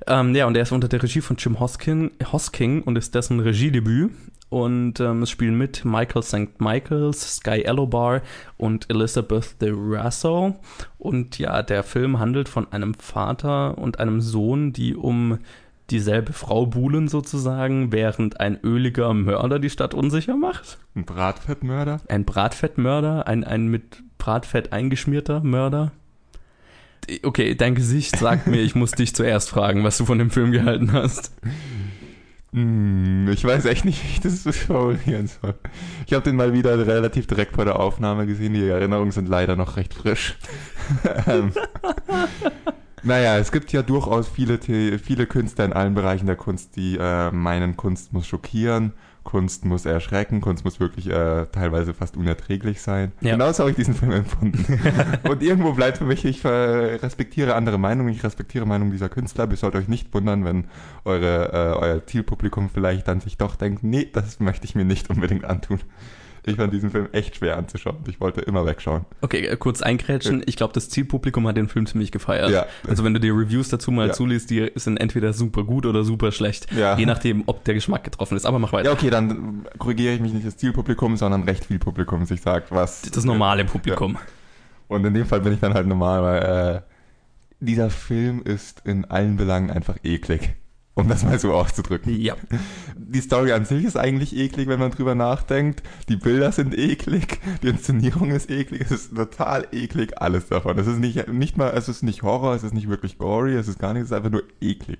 [0.07, 3.41] Ähm, ja, und der ist unter der Regie von Jim Hoskin, Hosking und ist dessen
[3.41, 4.11] Regiedebüt.
[4.53, 6.61] Und ähm, es spielen mit Michael St.
[6.61, 8.21] Michaels, Sky Elobar
[8.59, 10.57] und Elizabeth de Rasso.
[10.99, 15.39] Und ja, der Film handelt von einem Vater und einem Sohn, die um
[15.93, 20.79] dieselbe Frau buhlen sozusagen, während ein öliger Mörder die Stadt unsicher macht.
[20.95, 22.01] Ein Bratfettmörder.
[22.09, 25.93] Ein Bratfettmörder, ein, ein mit Bratfett eingeschmierter Mörder.
[27.23, 30.53] Okay, dein Gesicht sagt mir, ich muss dich zuerst fragen, was du von dem Film
[30.53, 31.33] gehalten hast.
[32.53, 35.55] Hm, ich weiß echt nicht, wie ich das formulieren soll.
[36.07, 38.55] Ich habe den mal wieder relativ direkt vor der Aufnahme gesehen.
[38.55, 40.37] Die Erinnerungen sind leider noch recht frisch.
[43.03, 47.31] naja, es gibt ja durchaus viele, viele Künstler in allen Bereichen der Kunst, die äh,
[47.31, 48.93] meinen, Kunst muss schockieren,
[49.25, 53.13] Kunst muss erschrecken, Kunst muss wirklich äh, teilweise fast unerträglich sein.
[53.21, 53.33] Ja.
[53.33, 54.65] Genauso habe ich diesen Film empfunden.
[55.29, 59.49] Und irgendwo bleibt für mich, ich äh, respektiere andere Meinungen, ich respektiere Meinungen dieser Künstler.
[59.51, 60.65] Ihr sollt euch nicht wundern, wenn
[61.05, 65.11] eure, äh, euer Zielpublikum vielleicht dann sich doch denkt, nee, das möchte ich mir nicht
[65.11, 65.81] unbedingt antun.
[66.45, 67.99] Ich fand diesen Film echt schwer anzuschauen.
[68.09, 69.05] Ich wollte immer wegschauen.
[69.21, 70.43] Okay, äh, kurz eingrätschen.
[70.47, 72.51] Ich glaube, das Zielpublikum hat den Film ziemlich gefeiert.
[72.51, 72.67] Ja.
[72.89, 74.13] Also wenn du die Reviews dazu mal Ja.
[74.13, 76.67] zuliest, die sind entweder super gut oder super schlecht.
[76.73, 76.99] Ja.
[76.99, 78.45] Je nachdem, ob der Geschmack getroffen ist.
[78.45, 78.87] Aber mach weiter.
[78.89, 82.73] Ja, okay, dann korrigiere ich mich nicht das Zielpublikum, sondern recht viel Publikum sich sagt,
[82.73, 83.03] was.
[83.03, 84.19] Das normale Publikum.
[84.89, 86.83] Und in dem Fall bin ich dann halt normal, weil
[87.61, 90.55] dieser Film ist in allen Belangen einfach eklig.
[90.95, 92.21] Um das mal so auszudrücken.
[92.21, 92.37] Ja.
[92.97, 95.83] Die Story an sich ist eigentlich eklig, wenn man drüber nachdenkt.
[96.11, 100.79] Die Bilder sind eklig, die Inszenierung ist eklig, es ist total eklig, alles davon.
[100.79, 103.69] Es ist nicht, nicht mal, es ist nicht Horror, es ist nicht wirklich gory, es
[103.69, 104.99] ist gar nichts, es ist einfach nur eklig.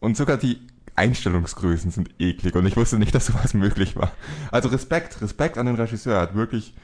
[0.00, 0.58] Und sogar die
[0.94, 4.12] Einstellungsgrößen sind eklig und ich wusste nicht, dass sowas möglich war.
[4.50, 6.74] Also Respekt, Respekt an den Regisseur, er hat wirklich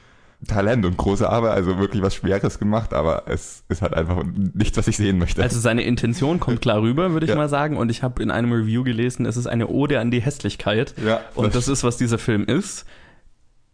[0.47, 4.23] Talent und große Arbeit, also wirklich was Schweres gemacht, aber es ist halt einfach
[4.53, 5.43] nichts, was ich sehen möchte.
[5.43, 7.35] Also seine Intention kommt klar rüber, würde ich Ja.
[7.35, 7.75] mal sagen.
[7.75, 10.93] Und ich habe in einem Review gelesen, es ist eine Ode an die Hässlichkeit.
[11.05, 12.85] ja, Und das ist, was dieser Film ist.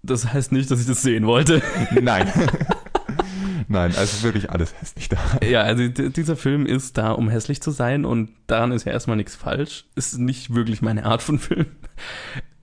[0.02, 1.62] Das heißt nicht, dass ich das sehen wollte.
[2.02, 2.32] Nein.
[3.68, 5.18] Nein, also wirklich alles hässlich da.
[5.48, 9.18] Ja, also dieser Film ist da, um hässlich zu sein und daran ist ja erstmal
[9.18, 9.86] nichts falsch.
[9.96, 11.66] Ist nicht wirklich meine Art von Film.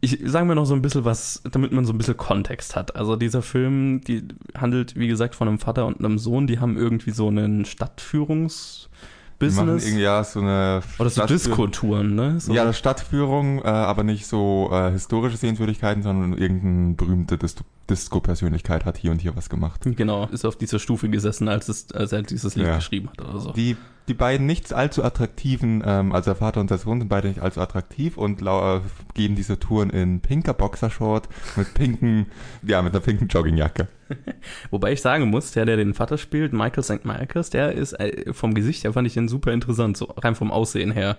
[0.04, 2.96] Ich sage mir noch so ein bisschen was, damit man so ein bisschen Kontext hat.
[2.96, 4.24] Also dieser Film, die
[4.56, 9.86] handelt, wie gesagt, von einem Vater und einem Sohn, die haben irgendwie so einen Stadtführungsbusiness.
[9.86, 12.40] irgendwie ja so eine Oder so Disco-Touren, ne?
[12.40, 12.52] So.
[12.52, 17.54] Ja, eine Stadtführung, äh, aber nicht so äh, historische Sehenswürdigkeiten, sondern irgendeine berühmte Dis
[17.90, 19.80] Disco-Persönlichkeit hat hier und hier was gemacht.
[19.84, 22.76] Genau, ist auf dieser Stufe gesessen, als, es, als er dieses Lied Ja.
[22.76, 23.52] geschrieben hat oder so.
[23.52, 23.76] Die,
[24.08, 27.40] die beiden nicht allzu attraktiven, ähm, also der Vater und der Sohn sind beide nicht
[27.40, 28.80] allzu attraktiv und lau- äh,
[29.14, 32.26] gehen diese Touren in pinker Boxershort mit pinken,
[32.62, 33.88] ja, mit einer pinken Joggingjacke.
[34.70, 37.04] Wobei ich sagen muss, der, der den Vater spielt, Michael St.
[37.04, 40.50] Michaels, der ist äh, vom Gesicht her fand ich den super interessant, so rein vom
[40.50, 41.16] Aussehen her.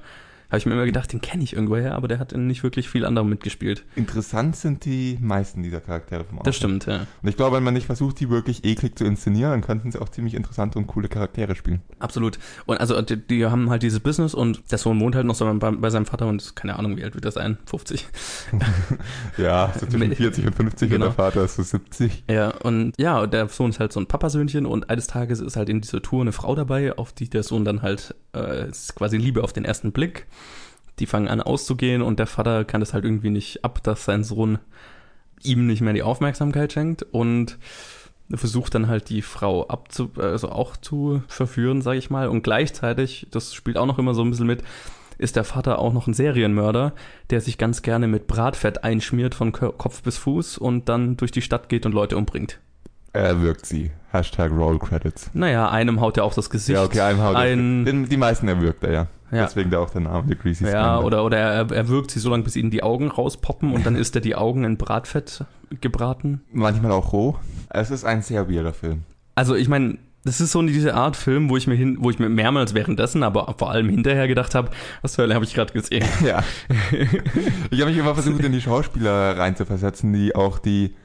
[0.54, 2.88] Habe ich mir immer gedacht, den kenne ich irgendwoher, aber der hat in nicht wirklich
[2.88, 3.86] viel anderem mitgespielt.
[3.96, 6.80] Interessant sind die meisten dieser Charaktere vom Das Aussehen.
[6.80, 7.08] stimmt, ja.
[7.24, 9.98] Und ich glaube, wenn man nicht versucht, die wirklich eklig zu inszenieren, dann könnten sie
[10.00, 11.82] auch ziemlich interessante und coole Charaktere spielen.
[11.98, 12.38] Absolut.
[12.68, 15.52] Und also die, die haben halt dieses Business und der Sohn wohnt halt noch so
[15.56, 17.58] bei, bei seinem Vater und keine Ahnung, wie alt wird das sein?
[17.66, 18.06] 50.
[19.38, 21.06] Ja, so zwischen Mit- 40 und 50 Genau.
[21.08, 22.26] und der Vater ist so 70.
[22.30, 25.70] Ja, und ja, der Sohn ist halt so ein Papasöhnchen und eines Tages ist halt
[25.70, 29.44] in dieser Tour eine Frau dabei, auf die der Sohn dann halt, äh, quasi Liebe
[29.44, 30.28] auf den ersten Blick.
[31.00, 34.24] Die fangen an auszugehen und der Vater kann das halt irgendwie nicht ab, dass sein
[34.24, 34.60] Sohn
[35.42, 37.58] ihm nicht mehr die Aufmerksamkeit schenkt und
[38.34, 42.28] versucht dann halt die Frau abzu, also auch zu verführen, sage ich mal.
[42.28, 44.64] Und gleichzeitig, das spielt auch noch immer so ein bisschen mit,
[45.18, 46.94] ist der Vater auch noch ein Serienmörder,
[47.30, 51.42] der sich ganz gerne mit Bratfett einschmiert von Kopf bis Fuß und dann durch die
[51.42, 52.60] Stadt geht und Leute umbringt.
[53.14, 53.92] Er wirkt sie.
[54.12, 55.30] Hashtag Roll Credits.
[55.34, 56.76] Naja, einem haut er auch das Gesicht.
[56.76, 59.08] Ja, okay, einem haut ein, Den, die meisten erwürgt er, ja.
[59.34, 59.46] Ja.
[59.46, 61.04] Deswegen da auch der Name, The Greasy ja, Scandal.
[61.04, 63.96] oder, oder er, er wirkt sie so lange, bis ihnen die Augen rauspoppen und dann
[63.96, 65.46] ist er die Augen in Bratfett
[65.82, 66.42] gebraten.
[66.52, 67.36] Manchmal auch roh.
[67.70, 69.04] Es ist ein sehr weirder Film.
[69.36, 72.18] Also ich meine, das ist so diese Art Film, wo ich mir hin, wo ich
[72.18, 74.70] mir mehrmals währenddessen, aber vor allem hinterher gedacht habe,
[75.02, 76.06] was zur Hölle habe ich gerade gesehen?
[76.24, 76.44] Ja.
[77.72, 80.96] ich habe mich immer versucht, in die Schauspieler reinzuversetzen, die auch die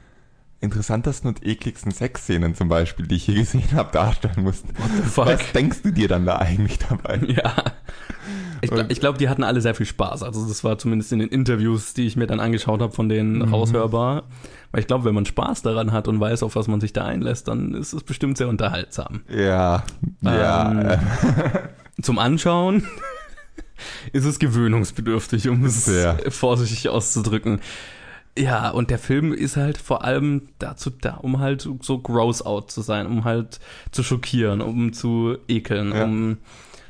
[0.61, 4.69] interessantesten und ekligsten Sexszenen zum Beispiel, die ich je gesehen habe, darstellen mussten.
[5.15, 7.19] Was denkst du dir dann da eigentlich dabei?
[7.27, 7.53] Ja.
[8.61, 10.21] Ich, gl ich glaube, die hatten alle sehr viel Spaß.
[10.21, 13.37] Also das war zumindest in den Interviews, die ich mir dann angeschaut habe, von denen
[13.37, 13.53] Mhm.
[13.53, 14.23] raushörbar.
[14.71, 17.05] Weil ich glaube, wenn man Spaß daran hat und weiß, auf was man sich da
[17.05, 19.21] einlässt, dann ist es bestimmt sehr unterhaltsam.
[19.29, 19.83] Ja,
[20.21, 20.71] ja.
[20.71, 20.97] Ähm, äh,
[22.01, 22.85] Zum Anschauen
[24.11, 26.17] ist es gewöhnungsbedürftig, um es Sehr.
[26.27, 27.61] vorsichtig auszudrücken.
[28.37, 32.71] Ja, und der Film ist halt vor allem dazu da, um halt so gross out
[32.71, 33.59] zu sein, um halt
[33.91, 36.03] zu schockieren, um zu ekeln, Ja.
[36.05, 36.37] um,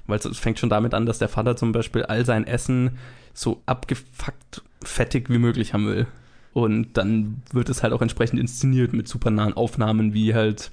[0.05, 2.97] weil es fängt schon damit an, dass der Vater zum Beispiel all sein Essen
[3.33, 6.07] so abgefuckt fettig wie möglich haben will.
[6.53, 10.71] Und dann wird es halt auch entsprechend inszeniert mit super nahen Aufnahmen, wie halt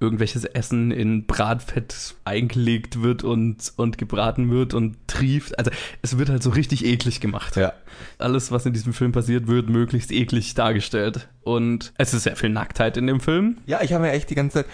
[0.00, 5.58] irgendwelches Essen in Bratfett eingelegt wird und, und gebraten wird und trieft.
[5.58, 5.70] Also
[6.02, 7.56] es wird halt so richtig eklig gemacht.
[7.56, 7.72] ja.
[8.18, 11.28] Alles, was in diesem Film passiert, wird möglichst eklig dargestellt.
[11.42, 13.58] Und es ist sehr viel Nacktheit in dem Film.
[13.66, 14.66] Ja, ich habe mir echt die ganze Zeit,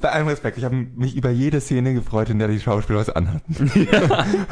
[0.00, 3.10] bei allem Respekt, ich habe mich über jede Szene gefreut, in der die Schauspieler was
[3.10, 3.56] anhatten.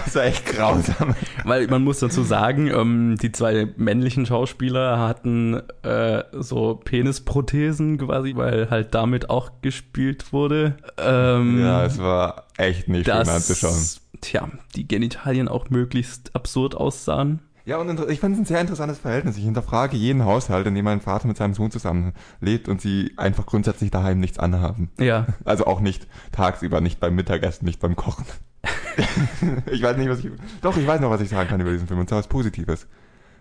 [0.05, 1.15] Das war echt grausam.
[1.45, 8.37] Weil man muss dazu sagen, ähm, die zwei männlichen Schauspieler hatten äh, so Penisprothesen quasi,
[8.37, 10.77] weil halt damit auch gespielt wurde.
[10.99, 13.77] Ähm, Ja, es war echt nicht schön anzuschauen.
[14.21, 17.41] tja, die Genitalien auch möglichst absurd aussahen.
[17.65, 19.37] Ja, und ich finde es ein sehr interessantes Verhältnis.
[19.37, 23.45] Ich hinterfrage jeden Haushalt, in dem ein Vater mit seinem Sohn zusammenlebt und sie einfach
[23.45, 24.91] grundsätzlich daheim nichts anhaben.
[25.01, 28.25] Ja, Also auch nicht tagsüber, nicht beim Mittagessen, nicht beim Kochen.
[29.71, 30.31] ich weiß nicht, was ich.
[30.63, 32.87] Doch, ich weiß noch, was ich sagen kann über diesen Film, und zwar was Positives.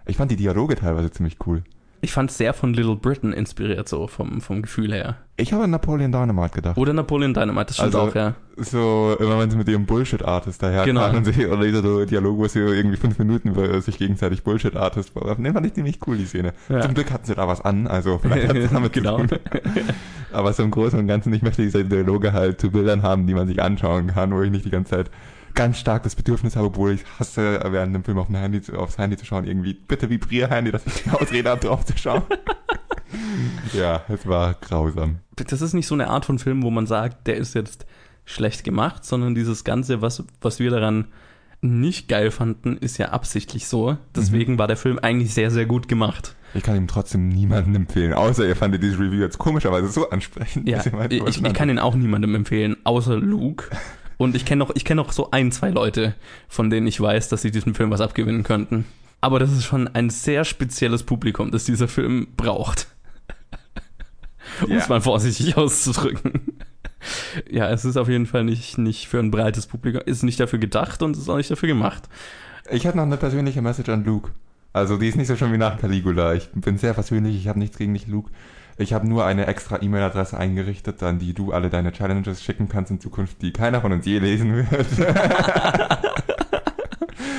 [0.08, 1.64] Ich fand die Dialoge teilweise ziemlich cool.
[2.06, 5.16] Ich fand es sehr von Little Britain inspiriert, so vom, vom Gefühl her.
[5.38, 6.78] Ich habe an Napoleon Dynamite gedacht.
[6.78, 8.36] Oder Napoleon Dynamite, das stimmt Also, auch, ja.
[8.58, 11.10] So, immer wenn sie mit ihrem Bullshit-Artist daher Genau.
[11.10, 15.10] und sie, oder dieser so Dialog, wo sie irgendwie fünf Minuten über sich gegenseitig Bullshit-Artist
[15.10, 15.44] vorwerfen.
[15.44, 16.54] Den fand ich ziemlich cool, die Szene.
[16.70, 16.82] Ja.
[16.82, 19.18] Zum Glück hatten sie da was an, also vielleicht hat es damit Genau.
[19.22, 19.40] zu tun.
[20.32, 23.34] Aber so im Großen und Ganzen, ich möchte diese Dialoge halt zu Bildern haben, die
[23.34, 25.10] man sich anschauen kann, wo ich nicht die ganze Zeit
[25.56, 29.18] ganz stark das Bedürfnis habe, obwohl ich hasse, während dem Film auf Handy, aufs Handy
[29.18, 32.24] zu schauen, irgendwie, bitte vibrier Handy, dass ich die Ausrede habe, drauf zu schauen.
[33.74, 35.20] ja, es war grausam.
[35.36, 37.86] Das ist nicht so eine Art von Film, wo man sagt, der ist jetzt
[38.26, 41.08] schlecht gemacht, sondern dieses Ganze, was, was wir daran
[41.62, 43.98] nicht geil fanden, ist ja absichtlich so.
[44.16, 46.36] Deswegen war der Film eigentlich sehr, sehr gut gemacht.
[46.54, 50.70] Ich kann ihm trotzdem niemanden empfehlen, außer ihr fandet dieses Review jetzt komischerweise so ansprechend.
[50.70, 53.70] Ja, ich, ich kann ihn auch niemandem empfehlen, außer Luke.
[54.18, 56.16] Und ich kenne noch, ich kenne noch so ein, zwei Leute,
[56.48, 58.86] von denen ich weiß, dass sie diesem Film was abgewinnen könnten.
[59.22, 62.88] Aber das ist schon ein sehr spezielles Publikum, das dieser Film braucht.
[64.62, 64.90] Um es Ja.
[64.90, 66.54] mal vorsichtig auszudrücken.
[67.50, 70.60] Ja, es ist auf jeden Fall nicht, nicht für ein breites Publikum, ist nicht dafür
[70.60, 72.08] gedacht und ist auch nicht dafür gemacht.
[72.72, 74.32] Ich hätte noch eine persönliche Message an Luke.
[74.74, 76.34] Also die ist nicht so schön wie nach Caligula.
[76.36, 78.32] Ich bin sehr persönlich, ich habe nichts gegen dich, Luke.
[78.78, 82.92] Ich habe nur eine extra E-Mail-Adresse eingerichtet, an die du alle deine Challenges schicken kannst
[82.92, 84.86] in Zukunft, die keiner von uns je lesen wird.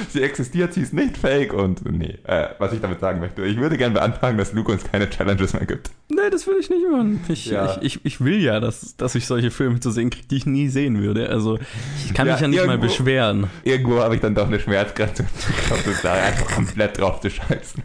[0.09, 3.59] sie existiert, sie ist nicht fake und nee, äh, was ich damit sagen möchte, ich
[3.59, 5.91] würde gerne beantragen, dass Luke uns keine Challenges mehr gibt.
[6.09, 7.21] Nee, das will ich nicht machen.
[7.29, 7.77] Ich, Ja.
[7.83, 10.47] ich, ich, ich will ja, dass, dass ich solche Filme zu sehen kriege, die ich
[10.47, 11.29] nie sehen würde.
[11.29, 11.59] Also
[12.05, 13.47] ich kann Ja, mich ja nicht mal irgendwo- beschweren.
[13.63, 15.25] Irgendwo habe ich dann doch eine Schmerzgrenze
[15.71, 17.83] und ich da einfach komplett drauf zu scheißen.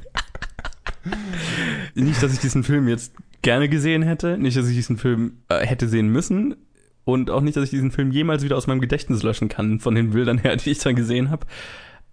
[1.96, 5.66] Nicht, dass ich diesen Film jetzt gerne gesehen hätte, nicht, dass ich diesen Film äh,
[5.66, 6.56] hätte sehen müssen
[7.04, 9.96] und auch nicht, dass ich diesen Film jemals wieder aus meinem Gedächtnis löschen kann, von
[9.96, 11.46] den Bildern her, die ich dann gesehen habe.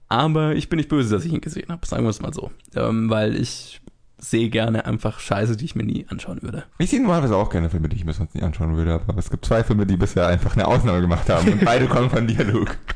[0.09, 2.51] Aber ich bin nicht böse, dass ich ihn gesehen habe, sagen wir es mal so.
[2.75, 3.81] Ähm, weil ich
[4.17, 6.65] sehe gerne einfach Scheiße, die ich mir nie anschauen würde.
[6.79, 9.31] Ich sehe normalerweise auch gerne Filme, die ich mir sonst nie anschauen würde, aber es
[9.31, 12.45] gibt zwei Filme, die bisher einfach eine Ausnahme gemacht haben und beide kommen von dir,
[12.45, 12.75] Luke.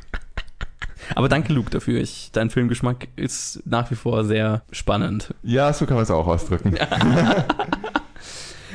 [1.14, 2.01] Aber danke, Luke, dafür.
[2.01, 5.35] Ich, dein Filmgeschmack ist nach wie vor sehr spannend.
[5.42, 6.75] Ja, so kann man es auch ausdrücken.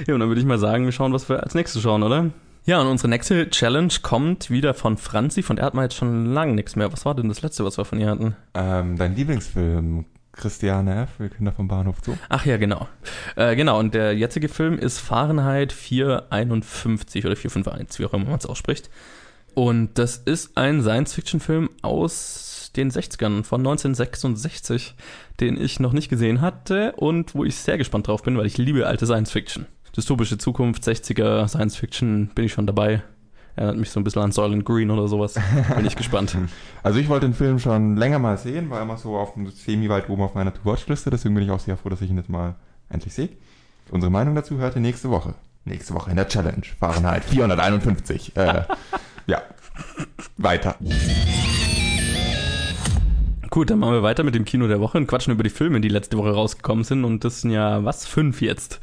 [0.05, 2.29] Ja, und dann würde ich mal sagen, wir schauen, was wir als nächstes schauen, oder?
[2.65, 5.41] Ja, und unsere nächste Challenge kommt wieder von Franzi.
[5.41, 6.91] Von der hat man jetzt schon lange nichts mehr.
[6.91, 8.35] Was war denn das letzte, was wir von ihr hatten?
[8.53, 12.15] Ähm, dein Lieblingsfilm, Christiane F., wir Kinder vom Bahnhof Zoo.
[12.27, 12.89] Ach ja, genau.
[13.37, 18.39] Äh, genau, und der jetzige Film ist Fahrenheit 451 oder 451, wie auch immer man
[18.39, 18.89] es ausspricht.
[19.53, 24.93] Und das ist ein Science-Fiction-Film aus den 60ern von 1966,
[25.39, 28.57] den ich noch nicht gesehen hatte und wo ich sehr gespannt drauf bin, weil ich
[28.57, 29.65] liebe alte Science-Fiction.
[29.95, 33.01] Dystopische Zukunft, 60er Science-Fiction, bin ich schon dabei.
[33.55, 35.33] Erinnert mich so ein bisschen an Soylent Green oder sowas.
[35.75, 36.37] Bin ich gespannt.
[36.83, 39.89] Also ich wollte den Film schon länger mal sehen, war immer so auf dem semi
[39.89, 42.29] weit oben auf meiner To-Watch-Liste, deswegen bin ich auch sehr froh, dass ich ihn jetzt
[42.29, 42.55] mal
[42.89, 43.29] endlich sehe.
[43.89, 45.33] Unsere Meinung dazu hört ihr nächste Woche.
[45.65, 46.63] Nächste Woche in der Challenge.
[46.79, 48.37] Fahrenheit 451.
[48.37, 48.63] Äh,
[49.27, 49.41] ja.
[50.37, 50.75] Weiter.
[53.49, 55.81] Gut, dann machen wir weiter mit dem Kino der Woche und quatschen über die Filme,
[55.81, 57.03] die letzte Woche rausgekommen sind.
[57.03, 58.79] Und das sind ja, was, fünf jetzt.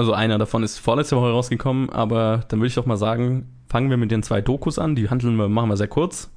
[0.00, 3.90] Also einer davon ist vorletzte Woche rausgekommen, aber dann würde ich doch mal sagen, fangen
[3.90, 4.94] wir mit den zwei Dokus an.
[4.94, 6.30] Die handeln wir, machen wir sehr kurz.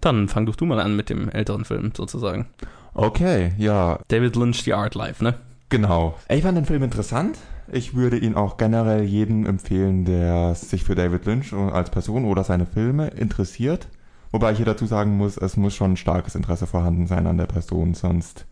[0.00, 2.46] Dann fang doch du mal an mit dem älteren Film sozusagen.
[2.94, 5.34] Okay, ja, David Lynch, The Art Life, ne?
[5.68, 6.14] Genau.
[6.28, 7.38] Ich fand den Film interessant.
[7.72, 12.44] Ich würde ihn auch generell jedem empfehlen, der sich für David Lynch als Person oder
[12.44, 13.88] seine Filme interessiert.
[14.30, 17.38] Wobei ich hier dazu sagen muss, es muss schon ein starkes Interesse vorhanden sein an
[17.38, 18.46] der Person, sonst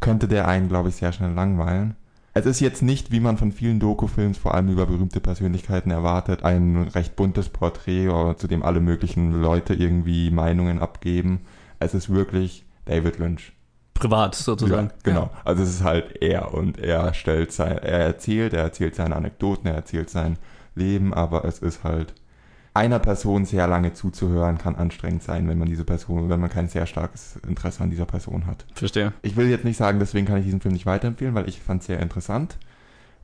[0.00, 1.96] könnte der einen, glaube ich, sehr schnell langweilen.
[2.36, 6.42] Es ist jetzt nicht, wie man von vielen Doku-Films, vor allem über berühmte Persönlichkeiten erwartet,
[6.42, 11.42] ein recht buntes Porträt, zu dem alle möglichen Leute irgendwie Meinungen abgeben.
[11.78, 13.52] Es ist wirklich David Lynch.
[13.94, 14.88] Privat sozusagen.
[14.88, 15.30] Ja, genau.
[15.44, 19.68] Also es ist halt er und er stellt sein, er erzählt, er erzählt seine Anekdoten,
[19.68, 20.36] er erzählt sein
[20.74, 22.14] Leben, aber es ist halt
[22.74, 26.68] einer Person sehr lange zuzuhören kann anstrengend sein, wenn man diese Person, wenn man kein
[26.68, 28.66] sehr starkes Interesse an dieser Person hat.
[28.74, 29.12] Verstehe.
[29.22, 31.80] Ich will jetzt nicht sagen, deswegen kann ich diesen Film nicht weiterempfehlen, weil ich fand
[31.82, 32.58] es sehr interessant.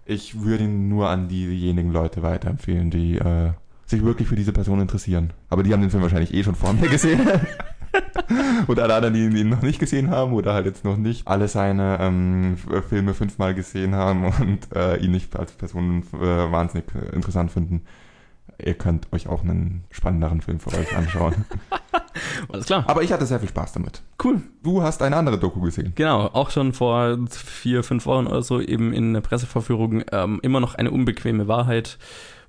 [0.07, 3.51] Ich würde ihn nur an diejenigen Leute weiterempfehlen, die äh,
[3.87, 5.33] sich wirklich für diese Person interessieren.
[5.49, 7.21] Aber die haben den Film wahrscheinlich eh schon vor mir gesehen.
[8.69, 11.49] oder alle anderen, die ihn noch nicht gesehen haben oder halt jetzt noch nicht alle
[11.49, 16.87] seine ähm, F- Filme fünfmal gesehen haben und äh, ihn nicht als Person äh, wahnsinnig
[16.95, 17.83] äh, interessant finden.
[18.65, 21.45] Ihr könnt euch auch einen spannenderen Film für euch anschauen.
[22.53, 22.85] Alles klar.
[22.87, 24.03] Aber ich hatte sehr viel Spaß damit.
[24.23, 24.43] Cool.
[24.63, 25.93] Du hast eine andere Doku gesehen.
[25.95, 30.61] Genau, auch schon vor vier, fünf Wochen oder so eben in der Presseverführung ähm, immer
[30.61, 31.99] noch eine unbequeme Wahrheit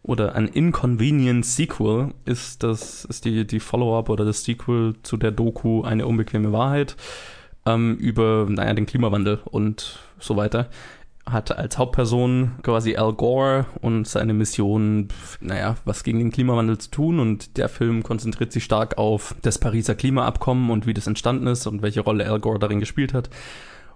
[0.04, 5.30] oder ein Inconvenient Sequel ist das ist die die Follow-up oder das Sequel zu der
[5.30, 6.95] Doku eine unbequeme Wahrheit
[7.67, 10.69] ähm, über naja den Klimawandel und so weiter.
[11.25, 15.07] Hat als Hauptperson quasi Al Gore und seine Mission,
[15.39, 17.19] naja, was gegen den Klimawandel zu tun.
[17.19, 21.67] Und der Film konzentriert sich stark auf das Pariser Klimaabkommen und wie das entstanden ist
[21.67, 23.29] und welche Rolle Al Gore darin gespielt hat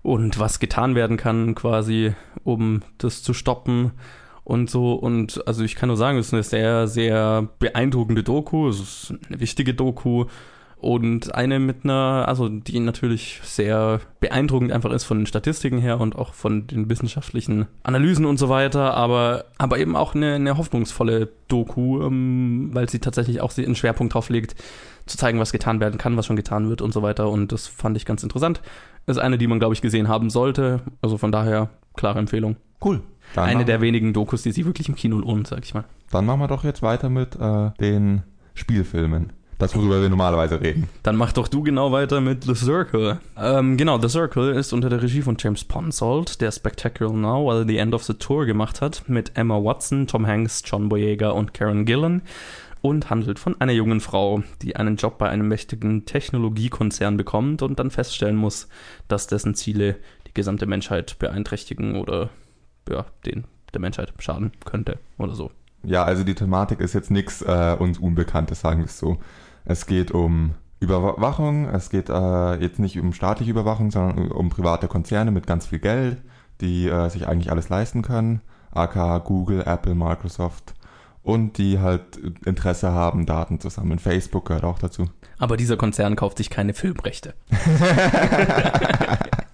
[0.05, 3.91] und was getan werden kann quasi, um das zu stoppen
[4.43, 4.93] und so.
[4.93, 8.69] Und also ich kann nur sagen, es ist eine sehr, sehr beeindruckende Doku.
[8.69, 10.25] Es ist eine wichtige Doku
[10.77, 15.99] und eine mit einer, also die natürlich sehr beeindruckend einfach ist von den Statistiken her
[15.99, 20.57] und auch von den wissenschaftlichen Analysen und so weiter, aber, aber eben auch eine, eine
[20.57, 24.55] hoffnungsvolle Doku, ähm, weil sie tatsächlich auch einen Schwerpunkt drauf legt,
[25.05, 27.29] zu zeigen, was getan werden kann, was schon getan wird und so weiter.
[27.29, 28.61] Und das fand ich ganz interessant.
[29.05, 30.81] Ist eine, die man, glaube ich, gesehen haben sollte.
[31.01, 32.57] Also von daher, klare Empfehlung.
[32.83, 33.01] Cool.
[33.33, 35.85] Dann eine der wenigen Dokus, die sich wirklich im Kino lohnen, sag ich mal.
[36.11, 39.33] Dann machen wir doch jetzt weiter mit äh, den Spielfilmen.
[39.57, 40.89] Das, worüber wir normalerweise reden.
[41.03, 43.19] Dann mach doch du genau weiter mit The Circle.
[43.37, 47.65] Ähm, genau, The Circle ist unter der Regie von James Ponsold, der Spectacular Now, also
[47.65, 51.53] The End of the Tour gemacht hat, mit Emma Watson, Tom Hanks, John Boyega und
[51.53, 52.21] Karen Gillan
[52.81, 57.79] und handelt von einer jungen Frau, die einen Job bei einem mächtigen Technologiekonzern bekommt und
[57.79, 58.67] dann feststellen muss,
[59.07, 59.95] dass dessen Ziele
[60.27, 62.29] die gesamte Menschheit beeinträchtigen oder
[62.89, 65.51] ja, den der Menschheit schaden könnte oder so.
[65.85, 69.17] Ja, also die Thematik ist jetzt nichts äh, uns Unbekanntes, sagen wir es so.
[69.65, 74.87] Es geht um Überwachung, es geht äh, jetzt nicht um staatliche Überwachung, sondern um private
[74.87, 76.21] Konzerne mit ganz viel Geld,
[76.61, 80.73] die äh, sich eigentlich alles leisten können, aka Google, Apple, Microsoft
[81.23, 83.99] und die halt Interesse haben, Daten zu sammeln.
[83.99, 85.09] Facebook gehört auch dazu.
[85.37, 87.33] Aber dieser Konzern kauft sich keine Filmrechte.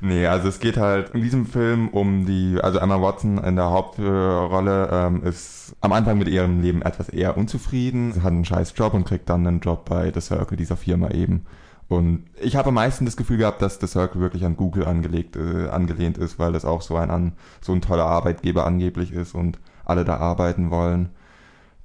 [0.00, 3.70] nee, also es geht halt in diesem Film um die, also Emma Watson in der
[3.70, 8.12] Hauptrolle ähm, ist am Anfang mit ihrem Leben etwas eher unzufrieden.
[8.12, 11.10] Sie hat einen scheiß Job und kriegt dann einen Job bei The Circle, dieser Firma
[11.10, 11.46] eben.
[11.88, 15.36] Und ich habe am meisten das Gefühl gehabt, dass The Circle wirklich an Google angelegt,
[15.36, 19.34] äh, angelehnt ist, weil das auch so ein, an, so ein toller Arbeitgeber angeblich ist
[19.34, 21.10] und alle da arbeiten wollen.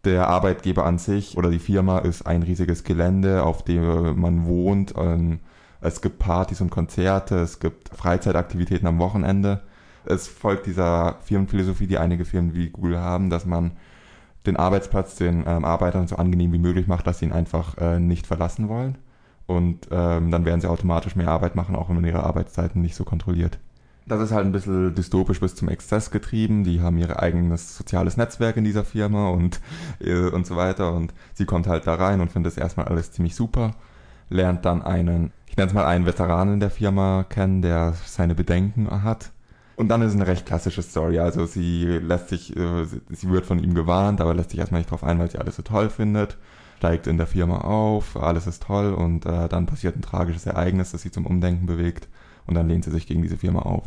[0.03, 4.93] Der Arbeitgeber an sich oder die Firma ist ein riesiges Gelände, auf dem man wohnt.
[4.97, 5.39] Ähm,
[5.83, 9.61] es gibt Partys und Konzerte, es gibt Freizeitaktivitäten am Wochenende.
[10.05, 13.71] Es folgt dieser Firmenphilosophie, die einige Firmen wie Google haben, dass man
[14.45, 17.99] den Arbeitsplatz den ähm, Arbeitern so angenehm wie möglich macht, dass sie ihn einfach äh,
[17.99, 18.97] nicht verlassen wollen.
[19.45, 22.95] Und ähm, dann werden sie automatisch mehr Arbeit machen, auch wenn man ihre Arbeitszeiten nicht
[22.95, 23.59] so kontrolliert.
[24.05, 26.63] Das ist halt ein bisschen dystopisch bis zum Exzess getrieben.
[26.65, 29.61] Die haben ihr eigenes soziales Netzwerk in dieser Firma und,
[29.99, 30.93] äh, und so weiter.
[30.93, 33.71] Und sie kommt halt da rein und findet es erstmal alles ziemlich super.
[34.29, 39.03] Lernt dann einen, ich nenne es mal einen Veteranen der Firma kennen, der seine Bedenken
[39.03, 39.29] hat.
[39.75, 41.19] Und dann ist es eine recht klassische Story.
[41.19, 44.89] Also sie lässt sich, äh, sie wird von ihm gewarnt, aber lässt sich erstmal nicht
[44.89, 46.39] drauf ein, weil sie alles so toll findet.
[46.77, 50.91] Steigt in der Firma auf, alles ist toll und äh, dann passiert ein tragisches Ereignis,
[50.91, 52.07] das sie zum Umdenken bewegt
[52.47, 53.83] und dann lehnt sie sich gegen diese Firma auf.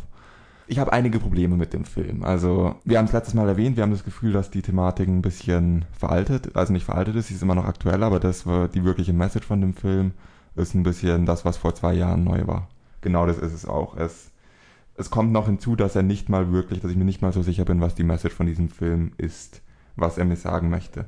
[0.67, 2.23] Ich habe einige Probleme mit dem Film.
[2.23, 5.21] Also, wir haben es letztes Mal erwähnt, wir haben das Gefühl, dass die Thematik ein
[5.21, 8.85] bisschen veraltet, also nicht veraltet ist, sie ist immer noch aktuell, aber das war die
[8.85, 10.13] wirkliche Message von dem Film
[10.57, 12.67] ist ein bisschen das, was vor zwei Jahren neu war.
[13.01, 13.95] Genau das ist es auch.
[13.95, 14.31] Es,
[14.95, 17.41] es kommt noch hinzu, dass er nicht mal wirklich, dass ich mir nicht mal so
[17.41, 19.61] sicher bin, was die Message von diesem Film ist,
[19.95, 21.05] was er mir sagen möchte.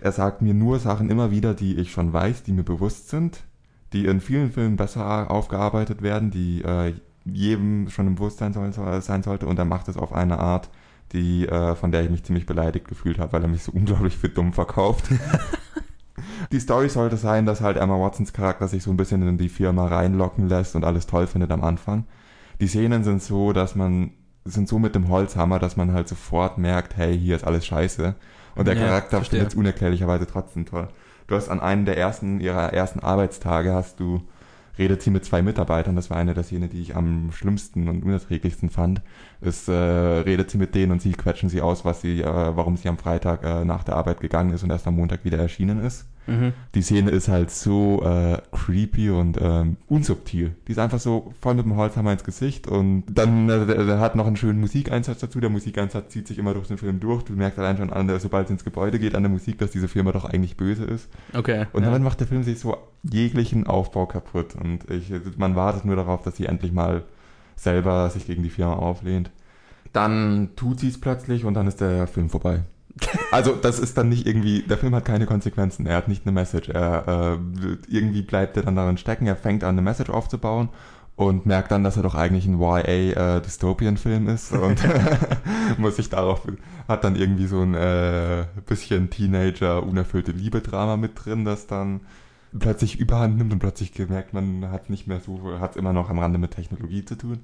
[0.00, 3.44] Er sagt mir nur Sachen immer wieder, die ich schon weiß, die mir bewusst sind,
[3.92, 9.22] die in vielen Filmen besser aufgearbeitet werden, die äh, jedem schon im Bewusstsein soll, sein
[9.22, 10.70] sollte und er macht es auf eine Art,
[11.12, 14.16] die, äh, von der ich mich ziemlich beleidigt gefühlt habe, weil er mich so unglaublich
[14.16, 15.06] für dumm verkauft.
[16.52, 19.48] die Story sollte sein, dass halt Emma Watsons Charakter sich so ein bisschen in die
[19.48, 22.04] Firma reinlocken lässt und alles toll findet am Anfang.
[22.60, 24.12] Die Szenen sind so, dass man,
[24.44, 28.14] sind so mit dem Holzhammer, dass man halt sofort merkt, hey, hier ist alles scheiße.
[28.54, 30.88] Und der ja, Charakter findet es unerklärlicherweise trotzdem toll.
[31.26, 34.22] Du hast an einem der ersten, ihrer ersten Arbeitstage hast du
[34.78, 38.04] redet sie mit zwei Mitarbeitern, das war eine der Szenen, die ich am schlimmsten und
[38.04, 39.02] unerträglichsten fand,
[39.40, 42.76] ist, äh, redet sie mit denen und sie quetschen sie aus, was sie, äh, warum
[42.76, 45.84] sie am Freitag äh, nach der Arbeit gegangen ist und erst am Montag wieder erschienen
[45.84, 46.06] ist.
[46.26, 46.52] Mhm.
[46.74, 50.54] Die Szene ist halt so äh, creepy und ähm, unsubtil.
[50.66, 54.26] Die ist einfach so voll mit dem Holzhammer ins Gesicht und dann äh, hat noch
[54.26, 55.40] einen schönen Musikeinsatz dazu.
[55.40, 57.24] Der Musikeinsatz zieht sich immer durch den Film durch.
[57.24, 59.88] Du merkst allein schon an, sobald es ins Gebäude geht, an der Musik, dass diese
[59.88, 61.08] Firma doch eigentlich böse ist.
[61.34, 61.66] Okay.
[61.72, 61.90] Und ja.
[61.90, 66.22] dann macht der Film sich so jeglichen Aufbau kaputt und ich, man wartet nur darauf,
[66.22, 67.04] dass sie endlich mal
[67.56, 69.30] selber sich gegen die Firma auflehnt.
[69.92, 72.62] Dann tut sie es plötzlich und dann ist der Film vorbei.
[73.30, 76.32] Also das ist dann nicht irgendwie, der Film hat keine Konsequenzen, er hat nicht eine
[76.32, 76.68] Message.
[76.68, 80.68] Er äh, irgendwie bleibt er dann darin stecken, er fängt an, eine Message aufzubauen
[81.16, 84.82] und merkt dann, dass er doch eigentlich ein YA äh, Dystopian Film ist und
[85.78, 86.42] muss sich darauf
[86.88, 92.00] hat dann irgendwie so ein äh, bisschen Teenager unerfüllte Liebe Drama mit drin, das dann
[92.58, 96.18] plötzlich überhand nimmt und plötzlich gemerkt, man hat nicht mehr so hat immer noch am
[96.18, 97.40] Rande mit Technologie zu tun.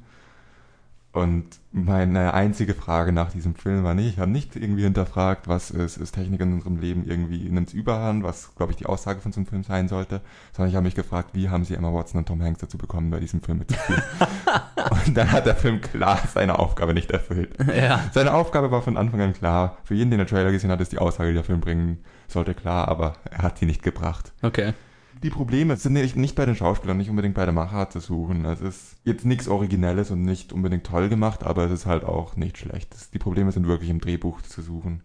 [1.11, 5.71] Und meine einzige Frage nach diesem Film war nicht, ich habe nicht irgendwie hinterfragt, was
[5.71, 9.33] ist, ist Technik in unserem Leben irgendwie nimmt Überhand, was glaube ich die Aussage von
[9.33, 10.21] so einem Film sein sollte,
[10.53, 13.11] sondern ich habe mich gefragt, wie haben sie Emma Watson und Tom Hanks dazu bekommen,
[13.11, 14.03] bei diesem Film mitzuspielen.
[15.07, 17.57] und dann hat der Film klar seine Aufgabe nicht erfüllt.
[17.75, 18.05] Ja.
[18.13, 19.79] Seine Aufgabe war von Anfang an klar.
[19.85, 21.99] Für jeden, den der Trailer gesehen hat, ist die Aussage, die der Film bringen
[22.29, 24.33] sollte, klar, aber er hat sie nicht gebracht.
[24.43, 24.75] Okay.
[25.23, 28.45] Die Probleme sind nicht, nicht bei den Schauspielern, nicht unbedingt bei der Machart zu suchen.
[28.45, 32.37] Es ist jetzt nichts Originelles und nicht unbedingt toll gemacht, aber es ist halt auch
[32.37, 32.95] nicht schlecht.
[33.13, 35.03] Die Probleme sind wirklich im Drehbuch zu suchen.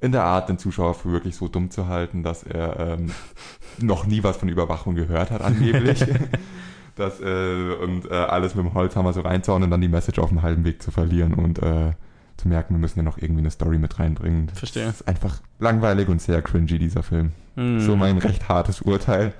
[0.00, 3.10] In der Art, den Zuschauer für wirklich so dumm zu halten, dass er ähm,
[3.78, 6.04] noch nie was von Überwachung gehört hat, angeblich.
[6.94, 10.30] das, äh, und äh, alles mit dem Holzhammer so reinzauen und dann die Message auf
[10.30, 11.92] dem halben Weg zu verlieren und äh,
[12.36, 14.48] zu merken, wir müssen ja noch irgendwie eine Story mit reinbringen.
[14.50, 14.84] Verstehe.
[14.84, 17.32] Das ist einfach langweilig und sehr cringy, dieser Film.
[17.54, 17.80] Hm.
[17.80, 19.32] So mein recht hartes Urteil.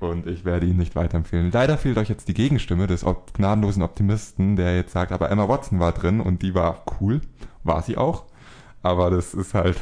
[0.00, 1.50] Und ich werde ihn nicht weiterempfehlen.
[1.52, 5.46] Leider fehlt euch jetzt die Gegenstimme des op gnadenlosen Optimisten, der jetzt sagt, aber Emma
[5.46, 7.20] Watson war drin und die war cool.
[7.64, 8.24] War sie auch.
[8.82, 9.78] Aber das ist halt,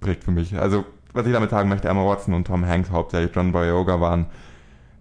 [0.00, 0.58] trägt für mich.
[0.58, 4.26] Also, was ich damit sagen möchte, Emma Watson und Tom Hanks, hauptsächlich John Boyega, waren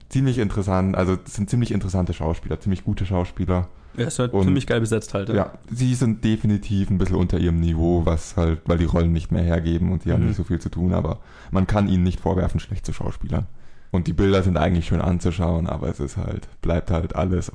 [0.10, 3.68] ziemlich interessant, also sind ziemlich interessante Schauspieler, ziemlich gute Schauspieler.
[4.00, 5.30] Er ist halt Und- ziemlich geil besetzt halt.
[5.30, 9.32] Ja, sie sind definitiv ein bisschen unter ihrem Niveau, was halt, weil die Rollen nicht
[9.32, 10.28] mehr hergeben und sie haben Mhm.
[10.30, 11.20] nicht so viel zu tun, aber
[11.52, 13.46] man kann ihnen nicht vorwerfen, schlecht zu Schauspielern.
[13.92, 17.52] Und die Bilder sind eigentlich schön anzuschauen, aber es ist halt, bleibt halt alles,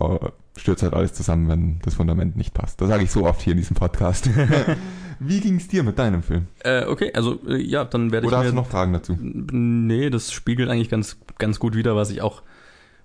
[0.57, 2.80] stürzt halt alles zusammen, wenn das Fundament nicht passt.
[2.80, 4.28] Das sage ich so oft hier in diesem Podcast.
[5.20, 6.49] Wie ging's dir mit deinem Film?
[6.64, 9.16] Äh, okay, also äh, ja, dann werde ich Oder hast du noch Fragen dazu?
[9.20, 12.42] Nee, das spiegelt eigentlich ganz, ganz gut wider, was ich auch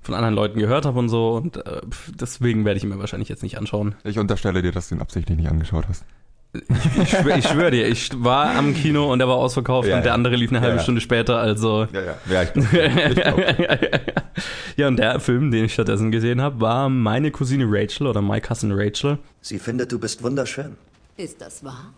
[0.01, 1.35] von anderen Leuten gehört habe und so.
[1.35, 1.81] Und äh,
[2.19, 3.95] deswegen werde ich ihn mir wahrscheinlich jetzt nicht anschauen.
[4.03, 6.03] Ich unterstelle dir, dass du ihn absichtlich nicht angeschaut hast.
[6.51, 10.03] Ich, schwör, ich schwöre dir, ich war am Kino und der war ausverkauft Ja, und
[10.05, 10.81] der andere lief eine Ja, halbe ja.
[10.81, 11.37] Stunde später.
[11.37, 12.17] Also Ja, ja.
[12.27, 13.37] Ja, ich glaub, ich glaub.
[14.77, 18.41] ja, und der Film, den ich stattdessen gesehen habe, war meine Cousine Rachel oder My
[18.41, 19.19] Cousin Rachel.
[19.41, 20.75] Sie findet, du bist wunderschön.
[21.17, 21.93] Ist das wahr?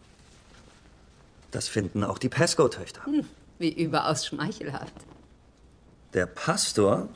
[1.51, 3.01] Das finden auch die Pasco-Töchter.
[3.57, 4.93] Wie überaus schmeichelhaft.
[6.13, 7.07] Der Pastor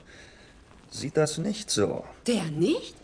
[1.00, 2.04] sieht das nicht so.
[2.28, 2.96] Der nicht?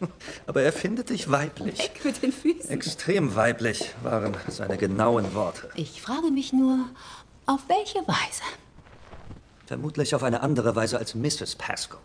[0.46, 1.78] Aber er findet dich weiblich.
[1.78, 2.70] Weg mit den Füßen.
[2.70, 5.70] Extrem weiblich waren seine genauen Worte.
[5.74, 6.86] Ich frage mich nur,
[7.46, 8.42] auf welche Weise?
[9.66, 11.56] Vermutlich auf eine andere Weise als Mrs.
[11.56, 11.98] Pasco.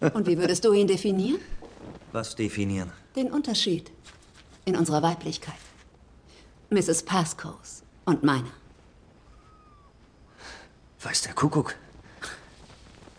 [0.00, 1.40] Und wie würdest du ihn definieren?
[2.12, 2.90] Was definieren?
[3.16, 3.90] Den Unterschied
[4.64, 5.54] in unserer Weiblichkeit.
[6.70, 7.02] Mrs.
[7.02, 8.50] Pascoes und meiner.
[11.02, 11.74] Weiß der Kuckuck.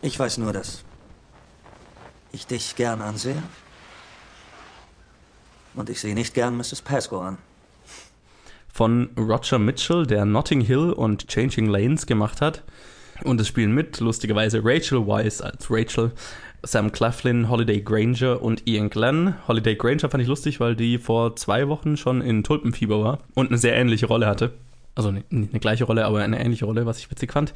[0.02, 0.84] Ich weiß nur, dass
[2.32, 3.42] ich dich gern ansehe.
[5.74, 6.82] Und ich sehe nicht gern Mrs.
[6.82, 7.38] Pasco an.
[8.74, 12.64] von Roger Mitchell, der Notting Hill und Changing Lanes gemacht hat.
[13.24, 16.12] Und es spielen mit, lustigerweise, Rachel Weisz als Rachel,
[16.64, 19.36] Sam Claflin, Holiday Granger und Ian Glenn.
[19.48, 23.50] Holiday Granger fand ich lustig, weil die vor zwei Wochen schon in Tulpenfieber war und
[23.50, 24.54] eine sehr ähnliche Rolle hatte.
[24.94, 27.54] Also nicht eine gleiche Rolle, aber eine ähnliche Rolle, was ich witzig fand.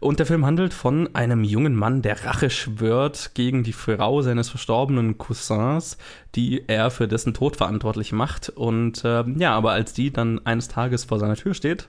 [0.00, 4.48] Und der Film handelt von einem jungen Mann, der Rache schwört gegen die Frau seines
[4.48, 5.98] verstorbenen Cousins,
[6.34, 8.48] die er für dessen Tod verantwortlich macht.
[8.48, 11.88] Und ähm, ja, aber als die dann eines Tages vor seiner Tür steht,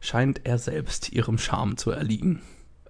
[0.00, 2.40] scheint er selbst ihrem Charme zu erliegen.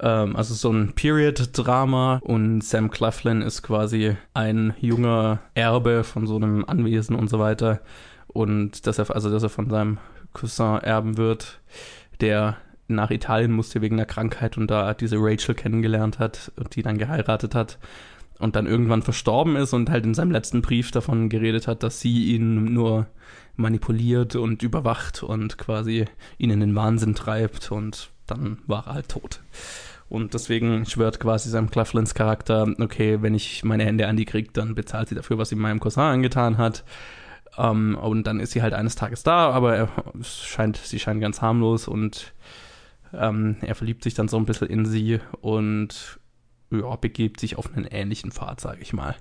[0.00, 6.36] Ähm, also so ein Period-Drama und Sam Claflin ist quasi ein junger Erbe von so
[6.36, 7.80] einem Anwesen und so weiter.
[8.28, 9.98] Und dass er, also dass er von seinem
[10.38, 11.60] Cousin erben wird,
[12.20, 12.56] der
[12.88, 16.98] nach Italien musste wegen einer Krankheit und da diese Rachel kennengelernt hat und die dann
[16.98, 17.78] geheiratet hat
[18.38, 22.00] und dann irgendwann verstorben ist und halt in seinem letzten Brief davon geredet hat, dass
[22.00, 23.06] sie ihn nur
[23.56, 26.06] manipuliert und überwacht und quasi
[26.38, 29.40] ihn in den Wahnsinn treibt und dann war er halt tot.
[30.08, 34.50] Und deswegen schwört quasi Sam Claflins Charakter, okay, wenn ich meine Hände an die kriege,
[34.52, 36.84] dann bezahlt sie dafür, was sie meinem Cousin angetan hat.
[37.58, 39.88] Ähm, und dann ist sie halt eines Tages da, aber er,
[40.22, 42.32] scheint, sie scheint ganz harmlos und
[43.12, 46.20] ähm, er verliebt sich dann so ein bisschen in sie und
[46.70, 49.16] ja, begibt sich auf einen ähnlichen Pfad, sage ich mal,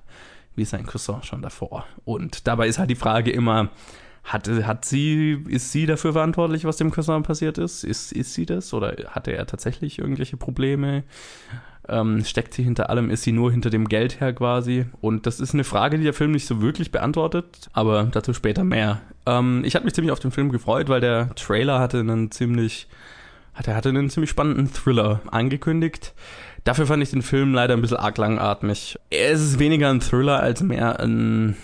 [0.55, 1.85] wie sein Cousin schon davor.
[2.05, 3.71] Und dabei ist halt die Frage immer,
[4.23, 7.85] hat, hat sie, ist sie dafür verantwortlich, was dem Cousin passiert ist?
[7.85, 8.73] Ist, ist sie das?
[8.73, 11.05] Oder hatte er tatsächlich irgendwelche Probleme?
[11.89, 13.09] Ähm, steckt sie hinter allem?
[13.09, 14.85] Ist sie nur hinter dem Geld her quasi?
[15.01, 18.63] Und das ist eine Frage, die der Film nicht so wirklich beantwortet, aber dazu später
[18.63, 19.01] mehr.
[19.25, 22.87] Ähm, ich hatte mich ziemlich auf den Film gefreut, weil der Trailer hatte einen ziemlich,
[23.53, 26.13] hatte, hatte einen ziemlich spannenden Thriller angekündigt.
[26.63, 28.97] Dafür fand ich den Film leider ein bisschen arg langatmig.
[29.09, 31.55] Es ist weniger ein Thriller als mehr ein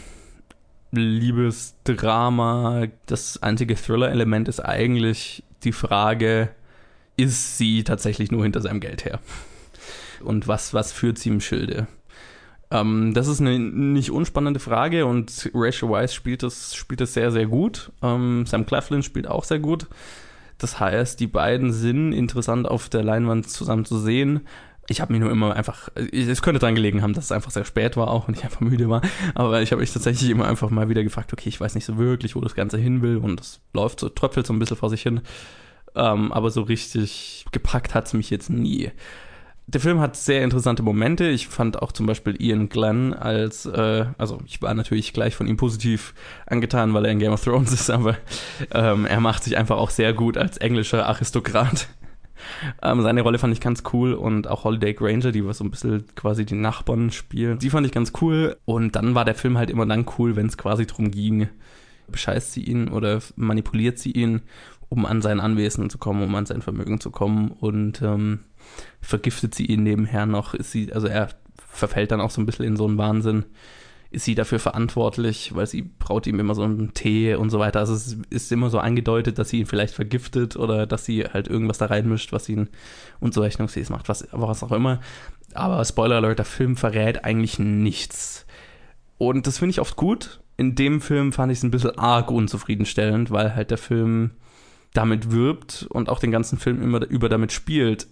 [0.91, 2.87] Liebesdrama.
[3.05, 6.49] Das einzige Thriller-Element ist eigentlich die Frage,
[7.17, 9.19] ist sie tatsächlich nur hinter seinem Geld her?
[10.23, 11.87] Und was, was führt sie im Schilde?
[12.73, 17.31] Ähm, das ist eine nicht unspannende Frage und Rachel Weisz spielt das, spielt das sehr,
[17.31, 17.91] sehr gut.
[18.01, 19.87] Ähm, Sam Claflin spielt auch sehr gut.
[20.57, 24.41] Das heißt, die beiden sind interessant auf der Leinwand zusammen zu sehen.
[24.89, 27.63] Ich habe mich nur immer einfach, es könnte daran gelegen haben, dass es einfach sehr
[27.63, 29.01] spät war auch und ich einfach müde war.
[29.35, 31.97] Aber ich habe mich tatsächlich immer einfach mal wieder gefragt, okay, ich weiß nicht so
[31.97, 34.89] wirklich, wo das Ganze hin will und es läuft so, tröpfelt so ein bisschen vor
[34.89, 35.21] sich hin.
[35.95, 38.91] Ähm, aber so richtig gepackt hat es mich jetzt nie.
[39.65, 41.29] Der Film hat sehr interessante Momente.
[41.29, 45.47] Ich fand auch zum Beispiel Ian Glenn als, äh, also ich war natürlich gleich von
[45.47, 46.13] ihm positiv
[46.45, 48.17] angetan, weil er in Game of Thrones ist, aber
[48.71, 51.87] ähm, er macht sich einfach auch sehr gut als englischer Aristokrat.
[52.81, 55.71] Ähm, seine Rolle fand ich ganz cool und auch Holiday Granger, die war so ein
[55.71, 58.57] bisschen quasi die Nachbarn spielen, die fand ich ganz cool.
[58.65, 61.47] Und dann war der Film halt immer dann cool, wenn es quasi darum ging,
[62.09, 64.41] bescheißt sie ihn oder manipuliert sie ihn,
[64.89, 68.41] um an sein Anwesen zu kommen, um an sein Vermögen zu kommen und ähm,
[69.01, 70.53] vergiftet sie ihn nebenher noch.
[70.53, 73.45] Ist sie, also er verfällt dann auch so ein bisschen in so einen Wahnsinn
[74.13, 77.79] ist sie dafür verantwortlich, weil sie braut ihm immer so einen Tee und so weiter.
[77.79, 81.47] Also es ist immer so angedeutet, dass sie ihn vielleicht vergiftet oder dass sie halt
[81.47, 82.69] irgendwas da reinmischt, was ihn
[83.19, 84.99] unzurechnungsfähig macht, was, was auch immer.
[85.55, 88.45] Aber Spoiler Alert, der Film verrät eigentlich nichts.
[89.17, 90.41] Und das finde ich oft gut.
[90.57, 94.31] In dem Film fand ich es ein bisschen arg unzufriedenstellend, weil halt der Film
[94.93, 98.05] damit wirbt und auch den ganzen Film immer über damit spielt.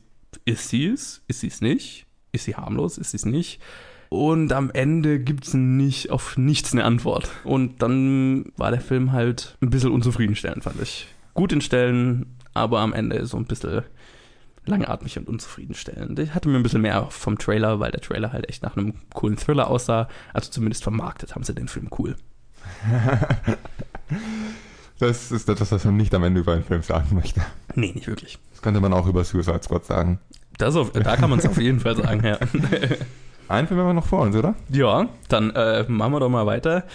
[0.46, 1.24] Ist sie es?
[1.28, 2.06] Ist sie es nicht?
[2.32, 2.98] Ist sie harmlos?
[2.98, 3.62] Ist sie es nicht?
[4.10, 7.32] Und am Ende gibt es nicht auf nichts eine Antwort.
[7.44, 11.08] Und dann war der Film halt ein bisschen unzufriedenstellend, fand ich.
[11.34, 13.84] Gut in Stellen, aber am Ende so ein bisschen
[14.66, 16.20] langatmig und unzufriedenstellend.
[16.20, 18.96] Ich hatte mir ein bisschen mehr vom Trailer, weil der Trailer halt echt nach einem
[19.14, 20.08] coolen Thriller aussah.
[20.34, 22.16] Also zumindest vermarktet haben sie den Film cool.
[25.02, 27.42] das ist etwas, was man nicht am Ende über einen Film sagen möchte.
[27.76, 28.38] Nee, nicht wirklich.
[28.52, 30.20] Das könnte man auch über Suicide Squad sagen.
[30.58, 32.38] Das auf, da kann man es auf jeden Fall sagen, ja.
[33.48, 34.56] Einen Film haben wir noch vor uns, oder?
[34.70, 36.86] Ja, dann äh, machen wir doch mal weiter.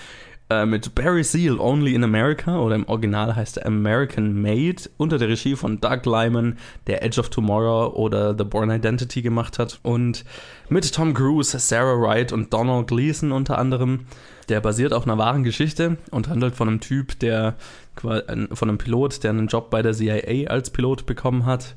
[0.49, 5.19] Äh, mit Barry Seal, Only in America, oder im Original heißt er American Made, unter
[5.19, 9.81] der Regie von Doug Lyman, der Edge of Tomorrow oder The Born Identity gemacht hat.
[9.83, 10.25] Und
[10.69, 14.07] mit Tom Cruise, Sarah Wright und Donald Gleason unter anderem.
[14.49, 17.57] Der basiert auf einer wahren Geschichte und handelt von einem Typ, der
[17.97, 21.75] von einem Pilot, der einen Job bei der CIA als Pilot bekommen hat,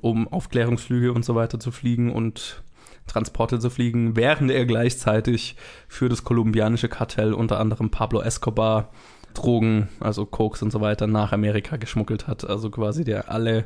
[0.00, 2.62] um Aufklärungsflüge und so weiter zu fliegen und
[3.06, 5.56] Transporte zu fliegen, während er gleichzeitig
[5.88, 8.90] für das kolumbianische Kartell unter anderem Pablo Escobar
[9.34, 12.48] Drogen, also Koks und so weiter, nach Amerika geschmuggelt hat.
[12.48, 13.64] Also quasi der alle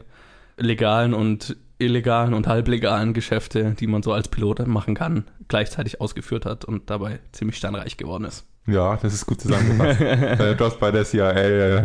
[0.56, 6.46] legalen und illegalen und halblegalen Geschäfte, die man so als Pilot machen kann, gleichzeitig ausgeführt
[6.46, 8.46] hat und dabei ziemlich steinreich geworden ist.
[8.66, 10.00] Ja, das ist gut zusammengefasst.
[10.40, 11.84] äh, Jobs bei der CIA äh,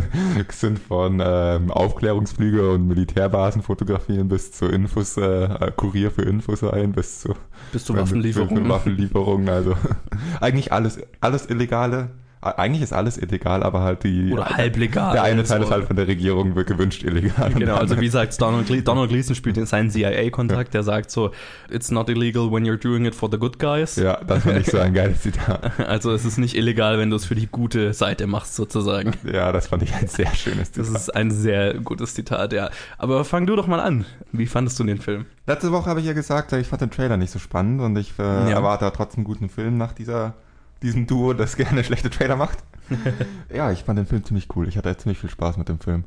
[0.50, 6.92] sind von ähm, Aufklärungsflüge und Militärbasen fotografieren bis zu Infos, äh, Kurier für Infos ein,
[6.92, 7.34] bis zu,
[7.70, 8.68] bis zu Waffenlieferungen.
[8.68, 9.48] Waffenlieferungen.
[9.50, 9.76] Also
[10.40, 12.10] eigentlich alles, alles Illegale
[12.42, 14.32] eigentlich ist alles illegal, aber halt die.
[14.32, 15.12] Oder halblegal.
[15.12, 15.66] Der eine Teil so.
[15.66, 17.52] ist halt von der Regierung gewünscht illegal.
[17.52, 21.30] Genau, also wie sagt Donald, Gle Donald Gleason spielt in seinen CIA-Kontakt, der sagt so,
[21.70, 23.94] it's not illegal when you're doing it for the good guys.
[23.96, 25.78] Ja, das fand ich so ein geiles Zitat.
[25.78, 29.12] Also es ist nicht illegal, wenn du es für die gute Seite machst, sozusagen.
[29.30, 30.94] Ja, das fand ich ein sehr schönes Zitat.
[30.94, 32.70] Das ist ein sehr gutes Zitat, ja.
[32.98, 34.04] Aber fang du doch mal an.
[34.32, 35.26] Wie fandest du den Film?
[35.46, 38.12] Letzte Woche habe ich ja gesagt, ich fand den Trailer nicht so spannend und ich
[38.18, 38.50] äh, ja.
[38.50, 40.34] erwarte trotzdem einen guten Film nach dieser
[40.82, 42.58] diesem Duo, das gerne schlechte Trailer macht.
[43.54, 44.68] ja, ich fand den Film ziemlich cool.
[44.68, 46.04] Ich hatte ziemlich viel Spaß mit dem Film.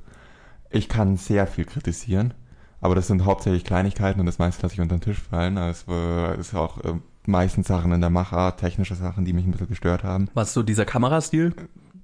[0.70, 2.34] Ich kann sehr viel kritisieren,
[2.82, 5.58] aber das sind hauptsächlich Kleinigkeiten und das meiste lasse ich unter den Tisch fallen.
[5.58, 6.94] Also es ist auch äh,
[7.26, 10.30] meistens Sachen in der Machart, technische Sachen, die mich ein bisschen gestört haben.
[10.34, 11.54] Was so dieser Kamerastil?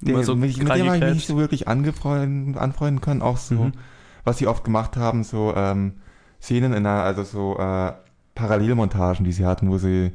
[0.01, 3.22] Der, so mit, mit dem habe ich mich nicht so wirklich angefreunden, anfreunden können.
[3.22, 3.72] Auch so, mhm.
[4.24, 5.93] was sie oft gemacht haben, so ähm,
[6.41, 7.93] Szenen in einer, also so äh,
[8.34, 10.11] Parallelmontagen, die sie hatten, wo sie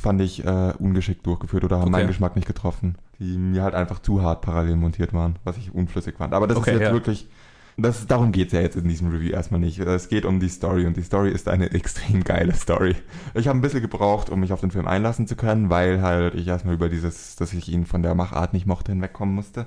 [0.00, 1.90] fand ich äh, ungeschickt durchgeführt oder haben okay.
[1.90, 5.72] meinen Geschmack nicht getroffen, die mir halt einfach zu hart parallel montiert waren, was ich
[5.72, 6.34] unflüssig fand.
[6.34, 6.92] Aber das okay, ist jetzt ja.
[6.92, 7.28] wirklich,
[7.76, 9.78] das, darum geht's ja jetzt in diesem Review erstmal nicht.
[9.78, 12.96] Es geht um die Story und die Story ist eine extrem geile Story.
[13.34, 16.34] Ich habe ein bisschen gebraucht, um mich auf den Film einlassen zu können, weil halt
[16.34, 19.66] ich erstmal über dieses, dass ich ihn von der Machart nicht mochte, hinwegkommen musste.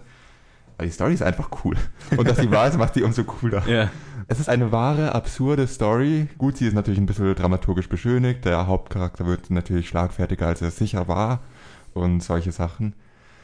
[0.78, 1.76] Aber die Story ist einfach cool.
[2.18, 3.68] Und dass sie wahr ist, macht sie umso cooler.
[3.68, 3.90] Ja.
[4.28, 6.28] Es ist eine wahre, absurde Story.
[6.38, 8.46] Gut, sie ist natürlich ein bisschen dramaturgisch beschönigt.
[8.46, 11.42] Der Hauptcharakter wird natürlich schlagfertiger, als er sicher war.
[11.94, 12.94] Und solche Sachen.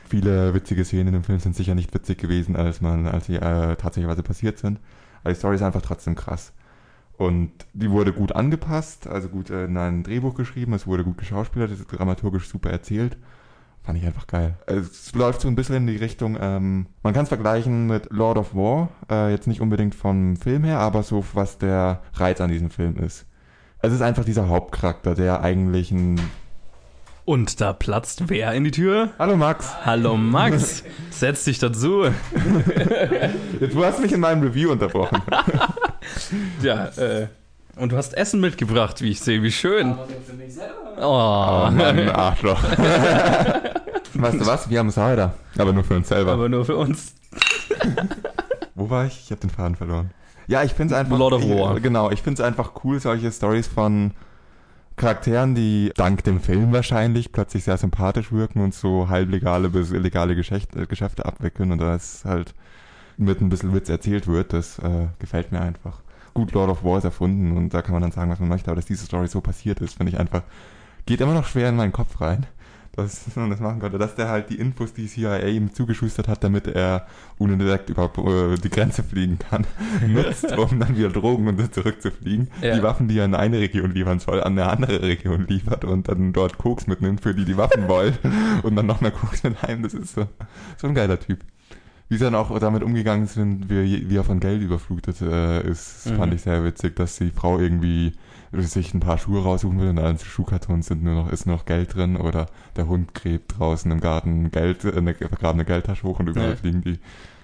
[0.10, 3.78] Viele witzige Szenen im Film sind sicher nicht witzig gewesen, als man, als sie äh,
[3.78, 4.80] tatsächlich passiert sind.
[5.24, 6.52] Aber die Story ist einfach trotzdem krass.
[7.18, 11.70] Und die wurde gut angepasst, also gut in ein Drehbuch geschrieben, es wurde gut geschauspielert,
[11.70, 13.16] es ist dramaturgisch super erzählt.
[13.84, 14.56] Fand ich einfach geil.
[14.68, 18.38] Es läuft so ein bisschen in die Richtung, ähm, man kann es vergleichen mit Lord
[18.38, 22.52] of War, äh, jetzt nicht unbedingt vom Film her, aber so was der Reiz an
[22.52, 23.26] diesem Film ist.
[23.80, 26.22] Es ist einfach dieser Hauptcharakter, der eigentlich ein
[27.26, 29.10] Und da platzt wer in die Tür?
[29.18, 29.74] Hallo Max.
[29.84, 32.06] Hallo Max, setz dich dazu.
[33.60, 35.22] Du hast mich in meinem Review unterbrochen.
[36.62, 37.28] Ja, äh,
[37.78, 39.96] und du hast Essen mitgebracht, wie ich sehe, wie schön.
[39.98, 40.06] Oh
[41.00, 42.62] Oh, Mann, Arschloch.
[44.22, 44.70] Weißt du was?
[44.70, 45.34] Wir haben es heute.
[45.58, 46.34] Aber nur für uns selber.
[46.34, 47.16] aber nur für uns.
[48.76, 49.22] Wo war ich?
[49.26, 50.12] Ich habe den Faden verloren.
[50.48, 51.18] Ja, ich finde es einfach.
[51.18, 51.78] Lord of War.
[51.78, 54.12] Ich, genau, ich finde es einfach cool, solche Stories von
[54.96, 60.36] Charakteren, die dank dem Film wahrscheinlich plötzlich sehr sympathisch wirken und so halblegale bis illegale
[60.36, 62.54] Geschäfte, Geschäfte abwickeln und das halt
[63.18, 64.54] mit ein bisschen Witz erzählt wird.
[64.54, 66.02] Das äh, gefällt mir einfach.
[66.34, 68.70] Gut, Lord of War ist erfunden und da kann man dann sagen, was man möchte,
[68.70, 70.44] aber dass diese Story so passiert ist, finde ich einfach,
[71.06, 72.46] geht immer noch schwer in meinen Kopf rein
[72.94, 76.44] dass man das machen konnte, dass der halt die Infos, die CIA ihm zugeschustert hat,
[76.44, 79.66] damit er unentdeckt über äh, die Grenze fliegen kann,
[80.08, 82.50] nutzt, um dann wieder Drogen und so zurückzufliegen.
[82.62, 82.76] Ja.
[82.76, 86.08] Die Waffen, die er in eine Region liefern soll, an eine andere Region liefert und
[86.10, 88.18] dann dort Koks mitnimmt, für die die Waffen wollen
[88.64, 89.84] und dann noch mehr Koks mit heim.
[89.84, 90.28] Das ist so,
[90.78, 91.40] so ein geiler Typ.
[92.10, 96.08] Wie sie dann auch damit umgegangen sind, wie, wie er von Geld überflutet äh, ist,
[96.08, 96.18] Mhm.
[96.18, 98.12] fand ich sehr witzig, dass die Frau irgendwie
[98.54, 101.66] sich ein paar Schuhe raussuchen will und an Schuhkartons sind nur noch, ist nur noch
[101.66, 106.20] Geld drin oder der Hund gräbt draußen im Garten Geld, äh, eine vergrabene Geldtasche hoch
[106.20, 106.56] und überall Ja.
[106.56, 107.00] fliegen die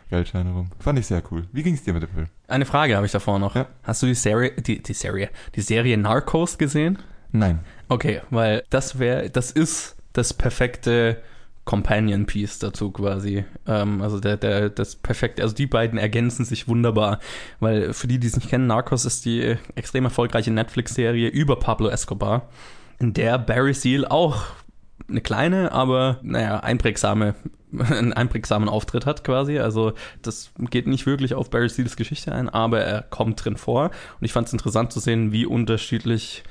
[0.10, 0.70] Geldscheine rum.
[0.80, 1.44] Fand ich sehr cool.
[1.52, 2.28] Wie ging's dir mit dem Film?
[2.48, 3.56] Eine Frage habe ich davor noch.
[3.56, 3.68] Ja.
[3.84, 6.98] Hast du die Serie, die, die Serie, die Serie Narcos gesehen?
[7.32, 7.60] Nein.
[7.90, 11.22] Okay, weil das wäre, das ist das perfekte
[11.68, 13.44] Companion Piece dazu quasi.
[13.68, 17.20] Ähm, also der, der, das perfekte, also die beiden ergänzen sich wunderbar,
[17.60, 21.90] weil für die, die es nicht kennen, Narcos ist die extrem erfolgreiche Netflix-Serie über Pablo
[21.90, 22.50] Escobar,
[23.00, 24.46] in der Barry Seal auch
[25.10, 27.36] eine kleine, aber naja, einprägsame,
[27.78, 29.60] einen einprägsamen Auftritt hat quasi.
[29.60, 29.92] Also
[30.22, 33.92] das geht nicht wirklich auf Barry Seals Geschichte ein, aber er kommt drin vor.
[34.20, 36.44] Und ich fand es interessant zu sehen, wie unterschiedlich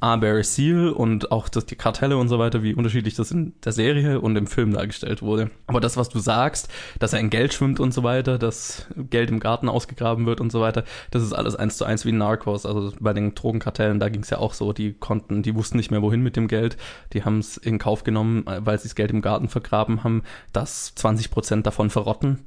[0.00, 0.16] A.
[0.16, 3.72] Barry Seal und auch das, die Kartelle und so weiter, wie unterschiedlich das in der
[3.72, 5.50] Serie und im Film dargestellt wurde.
[5.66, 6.68] Aber das, was du sagst,
[6.98, 10.52] dass er in Geld schwimmt und so weiter, dass Geld im Garten ausgegraben wird und
[10.52, 12.66] so weiter, das ist alles eins zu eins wie Narcos.
[12.66, 15.90] Also bei den Drogenkartellen, da ging es ja auch so, die konnten, die wussten nicht
[15.90, 16.76] mehr, wohin mit dem Geld.
[17.14, 20.94] Die haben es in Kauf genommen, weil sie das Geld im Garten vergraben haben, dass
[20.94, 22.44] 20 Prozent davon verrotten.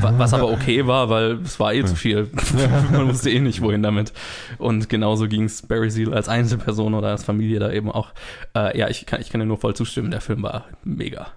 [0.00, 2.28] Wa- Was aber okay war, weil es war eh zu viel.
[2.92, 4.12] Man wusste eh nicht, wohin damit.
[4.58, 8.12] Und genauso ging es Barry Seal als Einzelperson oder als Familie da eben auch.
[8.56, 10.10] Äh, ja, ich kann, ich kann dir nur voll zustimmen.
[10.10, 11.28] Der Film war mega.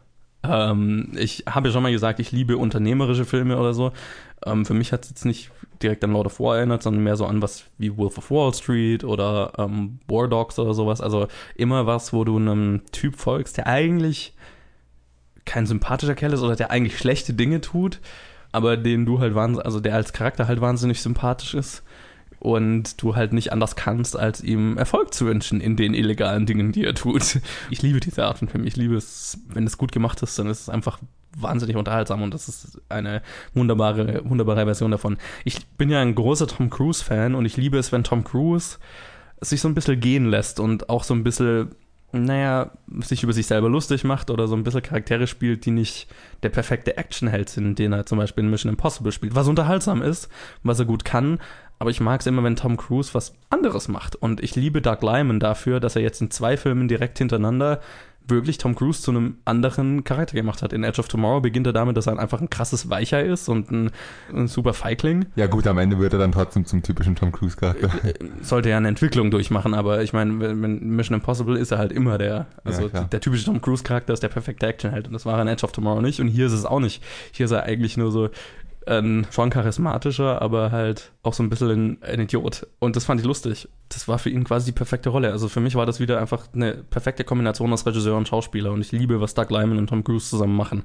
[0.46, 3.94] Ähm, ich habe ja schon mal gesagt, ich liebe unternehmerische Filme oder so.
[4.46, 7.16] Ähm, für mich hat es jetzt nicht direkt an Lord of War erinnert, sondern mehr
[7.16, 11.00] so an was wie Wolf of Wall Street oder ähm, War Dogs oder sowas.
[11.00, 14.34] Also immer was, wo du einem Typ folgst, der eigentlich
[15.46, 18.00] kein sympathischer Kerl ist oder der eigentlich schlechte Dinge tut,
[18.54, 21.84] aber den du halt wahnsinnig, also der als Charakter halt wahnsinnig sympathisch ist
[22.40, 26.72] und du halt nicht anders kannst, als ihm Erfolg zu wünschen in den illegalen Dingen,
[26.72, 27.40] die er tut.
[27.70, 28.66] Ich liebe diese Art von Film.
[28.66, 31.00] Ich liebe es, wenn es gut gemacht ist, dann ist es einfach
[31.36, 33.24] wahnsinnig unterhaltsam und das ist eine
[33.54, 35.18] wunderbare, wunderbare Version davon.
[35.46, 38.78] Ich bin ja ein großer Tom Cruise-Fan und ich liebe es, wenn Tom Cruise
[39.42, 41.74] sich so ein bisschen gehen lässt und auch so ein bisschen
[42.14, 46.08] naja, sich über sich selber lustig macht oder so ein bisschen Charaktere spielt, die nicht
[46.44, 50.30] der perfekte Actionheld sind, den er zum Beispiel in Mission Impossible spielt, was unterhaltsam ist,
[50.62, 51.40] was er gut kann.
[51.80, 54.16] Aber ich mag es immer, wenn Tom Cruise was anderes macht.
[54.16, 57.82] Und ich liebe Doug Lyman dafür, dass er jetzt in zwei Filmen direkt hintereinander
[58.28, 60.74] wirklich Tom Cruise zu einem anderen Charakter gemacht hat.
[60.74, 63.72] In Edge of Tomorrow beginnt er damit, dass er einfach ein krasses Weicher ist und
[63.72, 63.92] ein,
[64.34, 65.26] ein super Feigling.
[65.36, 67.90] Ja gut, am Ende wird er dann trotzdem zum typischen Tom Cruise Charakter.
[68.42, 72.18] sollte ja eine Entwicklung durchmachen, aber ich meine, wenn Mission Impossible ist er halt immer
[72.18, 75.38] der, also Ja, der typische Tom Cruise Charakter ist der perfekte Actionheld und das war
[75.38, 77.04] er in Edge of Tomorrow nicht und hier ist es auch nicht.
[77.32, 78.30] Hier ist er eigentlich nur so
[78.88, 82.68] ein schon charismatischer, aber halt auch so ein bisschen ein, ein Idiot.
[82.80, 83.68] Und das fand ich lustig.
[83.90, 85.32] Das war für ihn quasi die perfekte Rolle.
[85.32, 88.82] Also für mich war das wieder einfach eine perfekte Kombination aus Regisseur und Schauspieler und
[88.82, 90.84] ich liebe, was Doug Lyman und Tom Cruise zusammen machen.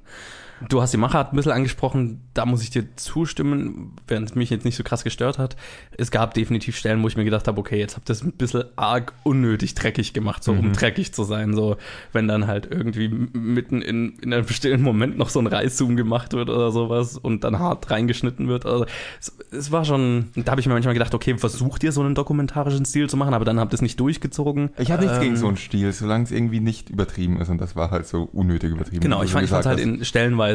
[0.69, 4.51] Du hast die Machart ein bisschen angesprochen, da muss ich dir zustimmen, während es mich
[4.51, 5.57] jetzt nicht so krass gestört hat.
[5.97, 8.33] Es gab definitiv Stellen, wo ich mir gedacht habe, okay, jetzt habt ihr es ein
[8.33, 11.55] bisschen arg unnötig dreckig gemacht, so um dreckig zu sein.
[11.55, 11.77] So,
[12.13, 16.33] wenn dann halt irgendwie mitten in, in einem stillen Moment noch so ein Reiszoom gemacht
[16.33, 18.67] wird oder sowas und dann hart reingeschnitten wird.
[18.67, 18.87] Also,
[19.21, 22.15] es, es war schon, da habe ich mir manchmal gedacht, okay, versucht ihr so einen
[22.15, 24.71] dokumentarischen Stil zu machen, aber dann habt ihr es nicht durchgezogen.
[24.79, 27.61] Ich habe nichts Ähm, gegen so einen Stil, solange es irgendwie nicht übertrieben ist und
[27.61, 29.01] das war halt so unnötig übertrieben.
[29.01, 30.05] Genau, ich du fand es halt in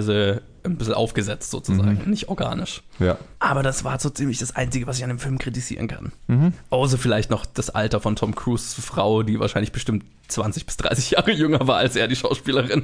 [0.02, 2.84] stellenweise ein bisschen aufgesetzt sozusagen, nicht organisch.
[3.00, 3.18] Ja.
[3.39, 6.14] Aber das war so ziemlich das Einzige, was ich an dem Film kritisieren kann.
[6.28, 6.54] Mhm.
[6.70, 11.12] Außer vielleicht noch das Alter von Tom Cruise Frau, die wahrscheinlich bestimmt 20 bis 30
[11.12, 12.84] Jahre jünger war als er, die Schauspielerin.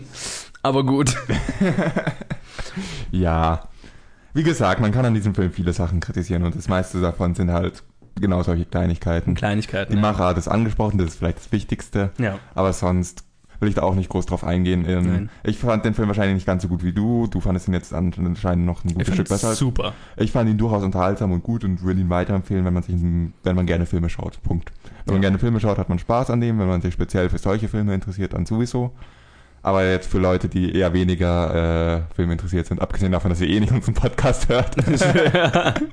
[0.61, 1.15] Aber gut.
[3.11, 3.67] Ja.
[4.33, 7.51] Wie gesagt, man kann an diesem Film viele Sachen kritisieren und das meiste davon sind
[7.51, 7.83] halt
[8.19, 9.33] genau solche Kleinigkeiten.
[9.33, 9.91] Kleinigkeiten.
[9.91, 10.01] Die ja.
[10.01, 12.11] Machart ist angesprochen, das ist vielleicht das Wichtigste.
[12.19, 12.37] Ja.
[12.53, 13.23] Aber sonst,
[13.59, 14.85] will ich da auch nicht groß drauf eingehen.
[14.87, 17.27] Ähm, ich fand den Film wahrscheinlich nicht ganz so gut wie du.
[17.27, 19.53] Du fandest ihn jetzt anscheinend noch ein gutes Stück besser.
[19.55, 19.93] super.
[20.17, 22.95] Ich fand ihn durchaus unterhaltsam und gut und würde ihn weiterempfehlen, wenn man sich,
[23.43, 24.41] wenn man gerne Filme schaut.
[24.43, 24.71] Punkt.
[25.05, 25.29] Wenn man Ja.
[25.29, 26.59] gerne Filme schaut, hat man Spaß an dem.
[26.59, 28.91] Wenn man sich speziell für solche Filme interessiert, dann sowieso.
[29.61, 33.49] Aber jetzt für Leute, die eher weniger äh, Filme interessiert sind, abgesehen davon, dass ihr
[33.49, 34.77] eh nicht unseren Podcast hört.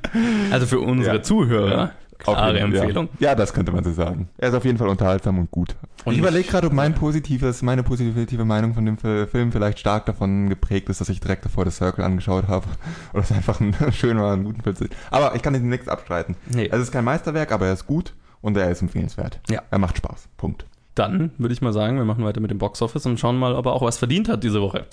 [0.51, 1.23] Also für unsere Ja.
[1.23, 2.81] Zuhörer, klare jeden- ja.
[2.83, 3.09] Empfehlung.
[3.19, 3.35] Ja.
[3.35, 4.29] das könnte man so sagen.
[4.39, 5.77] Er ist auf jeden Fall unterhaltsam und gut.
[6.05, 9.79] Und ich überlege gerade, ob mein positives, meine positive Meinung von dem Fi- Film vielleicht
[9.79, 12.67] stark davon geprägt ist, dass ich direkt davor The Circle angeschaut habe.
[13.13, 14.97] Oder es einfach ein schöner, ein guter Film ist.
[15.11, 16.37] Aber ich kann ihm nichts abstreiten.
[16.53, 16.69] Nee.
[16.71, 19.41] Es ist kein Meisterwerk, aber er ist gut und er ist empfehlenswert.
[19.51, 19.63] Ja.
[19.71, 20.29] Er macht Spaß.
[20.37, 20.67] Punkt.
[20.95, 23.67] Dann würde ich mal sagen, wir machen weiter mit dem Boxoffice und schauen mal, ob
[23.67, 24.87] er auch was verdient hat diese Woche.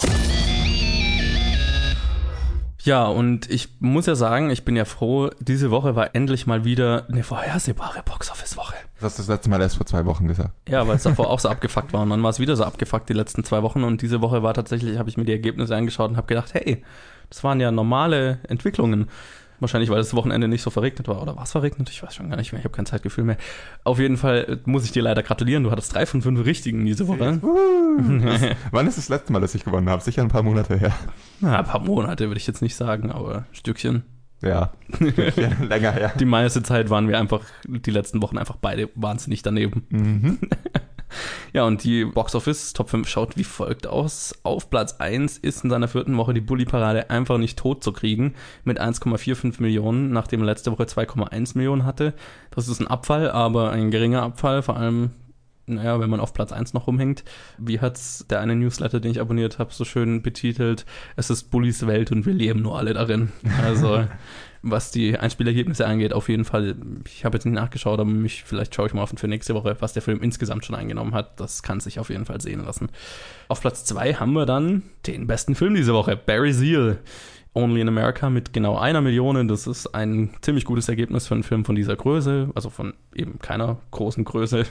[2.84, 6.66] Ja, und ich muss ja sagen, ich bin ja froh, diese Woche war endlich mal
[6.66, 8.76] wieder eine vorhersehbare Boxoffice-Woche.
[8.96, 10.52] Das hast du das letzte Mal erst vor zwei Wochen gesagt.
[10.68, 13.08] Ja, weil es davor auch so abgefuckt war und dann war es wieder so abgefuckt
[13.08, 16.10] die letzten zwei Wochen und diese Woche war tatsächlich, habe ich mir die Ergebnisse angeschaut
[16.10, 16.84] und habe gedacht, hey,
[17.30, 19.08] das waren ja normale Entwicklungen.
[19.64, 21.22] Wahrscheinlich, weil das Wochenende nicht so verregnet war.
[21.22, 21.90] Oder war es verregnet?
[21.90, 22.60] Ich weiß schon gar nicht mehr.
[22.60, 23.38] Ich habe kein Zeitgefühl mehr.
[23.86, 25.64] Auf jeden Fall äh, muss ich dir leider gratulieren.
[25.64, 27.40] Du hattest drei von fünf Richtigen diese Woche.
[27.40, 28.42] Das,
[28.72, 30.04] wann ist das letzte Mal, dass ich gewonnen habe?
[30.04, 30.92] Sicher ein paar Monate her.
[31.40, 34.04] Na, ein paar Monate würde ich jetzt nicht sagen, aber ein Stückchen.
[34.42, 34.74] Ja.
[35.00, 36.12] Länger her.
[36.20, 39.88] Die meiste Zeit waren wir einfach, die letzten Wochen einfach beide wahnsinnig daneben.
[39.88, 40.40] Mhm.
[41.54, 44.34] Ja, und die Box Office Top 5 schaut wie folgt aus.
[44.44, 48.34] Auf Platz 1 ist in seiner vierten Woche die Bully-Parade einfach nicht tot zu kriegen
[48.64, 52.14] mit 1,45 Millionen, nachdem er letzte Woche 2,1 Millionen hatte.
[52.52, 55.12] Das ist ein Abfall, aber ein geringer Abfall, vor allem,
[55.66, 57.24] naja, wenn man auf Platz 1 noch rumhängt.
[57.58, 60.86] Wie hat's der eine Newsletter, den ich abonniert habe, so schön betitelt?
[61.16, 63.32] Es ist Bullys Welt und wir leben nur alle darin.
[63.64, 64.06] Also,
[64.64, 66.76] was die Einspielergebnisse angeht, auf jeden Fall.
[67.06, 69.76] Ich habe jetzt nicht nachgeschaut, aber mich, vielleicht schaue ich mal auf für nächste Woche,
[69.80, 71.40] was der Film insgesamt schon eingenommen hat.
[71.40, 72.90] Das kann sich auf jeden Fall sehen lassen.
[73.50, 77.00] Auf Platz 2 haben wir dann den besten Film diese Woche, Barry Seal.
[77.56, 79.48] Only in America mit genau einer Million.
[79.48, 83.38] Das ist ein ziemlich gutes Ergebnis für einen Film von dieser Größe, also von eben
[83.40, 84.66] keiner großen Größe.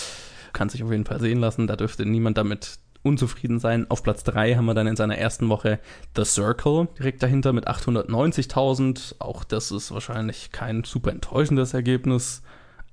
[0.52, 1.66] Kann sich auf jeden Fall sehen lassen.
[1.66, 3.86] Da dürfte niemand damit unzufrieden sein.
[3.90, 5.78] Auf Platz 3 haben wir dann in seiner ersten Woche
[6.16, 9.16] The Circle direkt dahinter mit 890.000.
[9.20, 12.42] Auch das ist wahrscheinlich kein super enttäuschendes Ergebnis.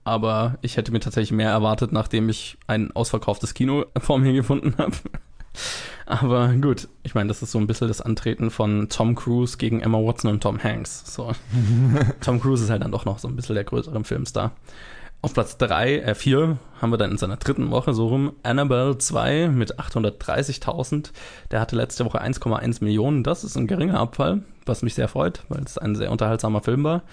[0.05, 4.75] Aber ich hätte mir tatsächlich mehr erwartet, nachdem ich ein ausverkauftes Kino vor mir gefunden
[4.77, 4.95] habe.
[6.05, 9.79] Aber gut, ich meine, das ist so ein bisschen das Antreten von Tom Cruise gegen
[9.79, 11.03] Emma Watson und Tom Hanks.
[11.05, 11.31] So.
[12.21, 14.51] Tom Cruise ist halt dann doch noch so ein bisschen der größere Filmstar.
[15.23, 18.97] Auf Platz 3, äh 4 haben wir dann in seiner dritten Woche so rum Annabelle
[18.97, 21.11] 2 mit 830.000.
[21.49, 23.23] Der hatte letzte Woche 1,1 Millionen.
[23.23, 26.83] Das ist ein geringer Abfall, was mich sehr freut, weil es ein sehr unterhaltsamer Film
[26.83, 27.03] war.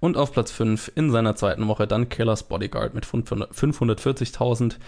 [0.00, 4.78] Und auf Platz 5 in seiner zweiten Woche dann Killers Bodyguard mit 500 540.000.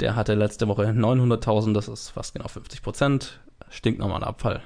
[0.00, 3.38] Der hatte letzte Woche 900.000, das ist fast genau 50 Prozent.
[3.68, 4.60] Stinknormaler Abfall.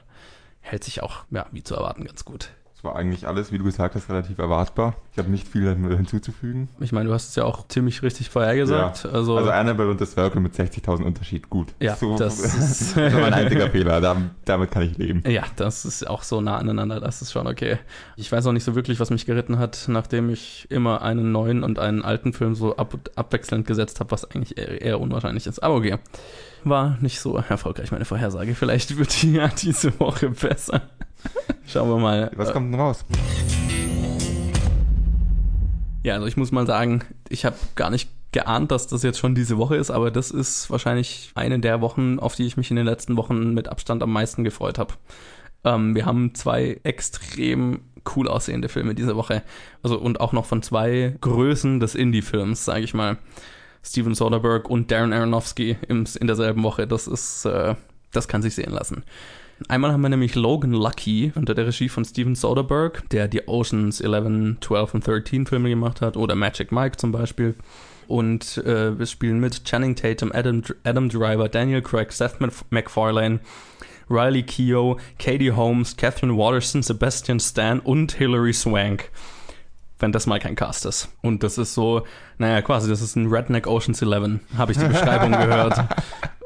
[0.62, 2.48] Hält sich auch, ja, wie zu erwarten, ganz gut.
[2.80, 4.94] Das war eigentlich alles, wie du gesagt hast, relativ erwartbar.
[5.10, 6.68] Ich habe nicht viel hinzuzufügen.
[6.78, 9.02] Ich meine, du hast es ja auch ziemlich richtig vorhergesagt.
[9.02, 9.10] Ja.
[9.10, 11.74] Also, Also Annabelle und The Circle mit 60.000 Unterschied, gut.
[11.80, 14.00] Ja, so, das das ist- ist mein einziger Fehler.
[14.00, 15.24] Da, damit kann ich leben.
[15.28, 17.78] Ja, das ist auch so nah aneinander, das ist schon okay.
[18.14, 21.64] Ich weiß auch nicht so wirklich, was mich geritten hat, nachdem ich immer einen neuen
[21.64, 25.58] und einen alten Film so ab abwechselnd gesetzt habe, was eigentlich eher, eher unwahrscheinlich ist.
[25.64, 25.96] Aber okay.
[26.62, 28.54] War nicht so erfolgreich, meine Vorhersage.
[28.54, 30.82] Vielleicht wird die ja diese Woche besser.
[31.66, 32.30] Schauen wir mal.
[32.36, 33.04] Was kommt denn raus?
[36.02, 39.34] Ja, also ich muss mal sagen, ich habe gar nicht geahnt, dass das jetzt schon
[39.34, 42.76] diese Woche ist, aber das ist wahrscheinlich eine der Wochen, auf die ich mich in
[42.76, 44.94] den letzten Wochen mit Abstand am meisten gefreut habe.
[45.64, 47.80] Ähm, wir haben zwei extrem
[48.16, 49.42] cool aussehende Filme diese Woche.
[49.82, 53.18] Also und auch noch von zwei Größen des Indie-Films, sage ich mal.
[53.82, 56.86] Steven Soderbergh und Darren Aronofsky im, in derselben Woche.
[56.86, 57.74] Das ist, äh,
[58.12, 59.04] das kann sich sehen lassen.
[59.66, 64.00] Einmal haben wir nämlich Logan Lucky unter der Regie von Steven Soderbergh, der die Oceans
[64.00, 67.56] 11, 12 und 13 Filme gemacht hat oder Magic Mike zum Beispiel.
[68.06, 73.40] Und äh, wir spielen mit Channing Tatum, Adam, Adam Driver, Daniel Craig, Seth Mac- MacFarlane,
[74.08, 79.10] Riley Keough, Katie Holmes, Catherine Watterson, Sebastian Stan und Hilary Swank.
[79.98, 81.08] Wenn das mal kein Cast ist.
[81.22, 82.06] Und das ist so,
[82.38, 85.76] naja, quasi, das ist ein Redneck Oceans 11, habe ich die Beschreibung gehört.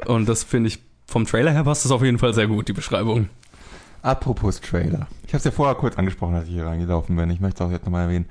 [0.07, 2.73] Und das finde ich, vom Trailer her passt das auf jeden Fall sehr gut, die
[2.73, 3.29] Beschreibung.
[4.03, 5.07] Apropos Trailer.
[5.27, 7.31] Ich habe es ja vorher kurz angesprochen, als ich hier reingelaufen bin.
[7.31, 8.27] Ich möchte es auch jetzt nochmal erwähnen.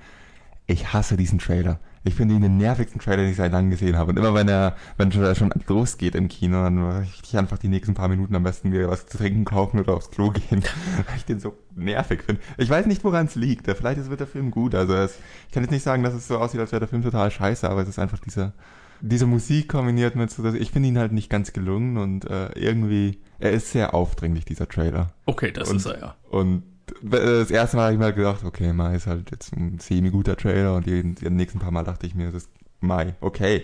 [0.67, 1.79] Ich hasse diesen Trailer.
[2.03, 4.11] Ich finde ihn den nervigsten Trailer, den ich seit langem gesehen habe.
[4.11, 7.67] Und immer wenn er, wenn er schon losgeht im Kino, dann möchte ich einfach die
[7.67, 10.63] nächsten paar Minuten am besten mir was zu trinken kaufen oder aufs Klo gehen,
[11.07, 12.41] weil ich den so nervig finde.
[12.57, 13.67] Ich weiß nicht, woran es liegt.
[13.67, 14.73] Vielleicht wird der Film gut.
[14.73, 17.03] Also es, ich kann jetzt nicht sagen, dass es so aussieht, als wäre der Film
[17.03, 18.53] total scheiße, aber es ist einfach dieser,
[19.01, 22.51] diese Musik kombiniert mit so, dass ich finde ihn halt nicht ganz gelungen und äh,
[22.53, 25.13] irgendwie, er ist sehr aufdringlich, dieser Trailer.
[25.25, 26.15] Okay, das und, ist er ja.
[26.29, 26.63] Und
[27.01, 30.75] das erste Mal habe ich mal gedacht, okay, Mai ist halt jetzt ein semi-guter Trailer
[30.75, 32.49] und die, die nächsten paar Mal dachte ich mir, das ist
[32.79, 33.63] Mai, okay.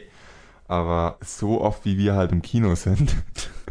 [0.68, 3.16] Aber so oft wie wir halt im Kino sind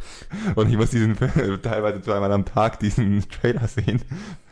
[0.54, 4.00] und ich muss diesen Film teilweise zweimal am Tag diesen Trailer sehen,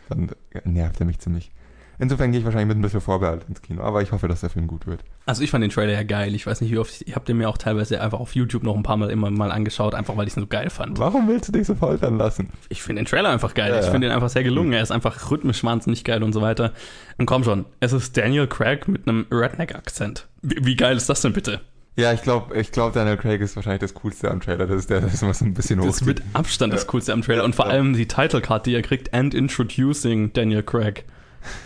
[0.09, 0.31] dann
[0.65, 1.51] nervt er mich ziemlich.
[1.99, 4.51] Insofern gehe ich wahrscheinlich mit ein bisschen vorbehalten ins Kino, aber ich hoffe, dass der
[4.51, 5.01] Film gut wird.
[5.27, 6.35] Also ich fand den Trailer ja geil.
[6.35, 8.77] Ich weiß nicht, wie oft, ich habe den mir auch teilweise einfach auf YouTube noch
[8.77, 10.99] ein paar Mal immer mal angeschaut, einfach weil ich ihn so geil fand.
[10.99, 12.51] Warum willst du dich so foltern lassen?
[12.69, 13.71] Ich finde den Trailer einfach geil.
[13.71, 13.91] Ja, ich ja.
[13.93, 14.73] finde ihn einfach sehr gelungen.
[14.73, 16.73] Er ist einfach rhythmisch wahnsinnig geil und so weiter.
[17.19, 20.27] Und komm schon, es ist Daniel Craig mit einem Redneck-Akzent.
[20.43, 21.61] Wie, wie geil ist das denn bitte?
[21.97, 24.67] Ja, ich glaube, ich glaub, Daniel Craig ist wahrscheinlich das Coolste am Trailer.
[24.67, 26.89] Das ist der, das was ein bisschen Das ist mit Abstand das Ja.
[26.89, 27.45] Coolste am Trailer.
[27.45, 27.71] Und vor Ja.
[27.71, 31.05] allem die Title Card, die er kriegt, and introducing Daniel Craig.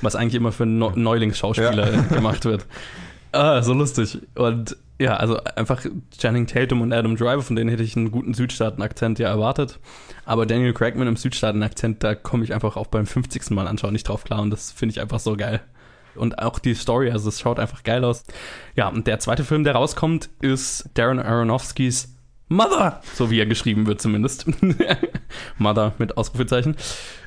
[0.02, 2.00] Was eigentlich immer für no Neulingsschauspieler Ja.
[2.14, 2.66] gemacht wird.
[3.32, 4.18] Ah, so lustig.
[4.34, 5.84] Und ja, also einfach
[6.18, 9.78] Channing Tatum und Adam Driver, von denen hätte ich einen guten Südstaaten-Akzent ja erwartet.
[10.24, 13.50] Aber Daniel Craig mit einem Südstaaten-Akzent, da komme ich einfach auch beim 50.
[13.50, 14.42] Mal anschauen nicht drauf klar.
[14.42, 15.60] Und das finde ich einfach so geil.
[16.16, 18.24] Und auch die Story, also es schaut einfach geil aus.
[18.74, 22.14] Ja, und der zweite Film, der rauskommt, ist Darren Aronofskys
[22.48, 24.46] Mother, so wie er geschrieben wird zumindest.
[25.58, 26.76] Mother mit Ausrufezeichen.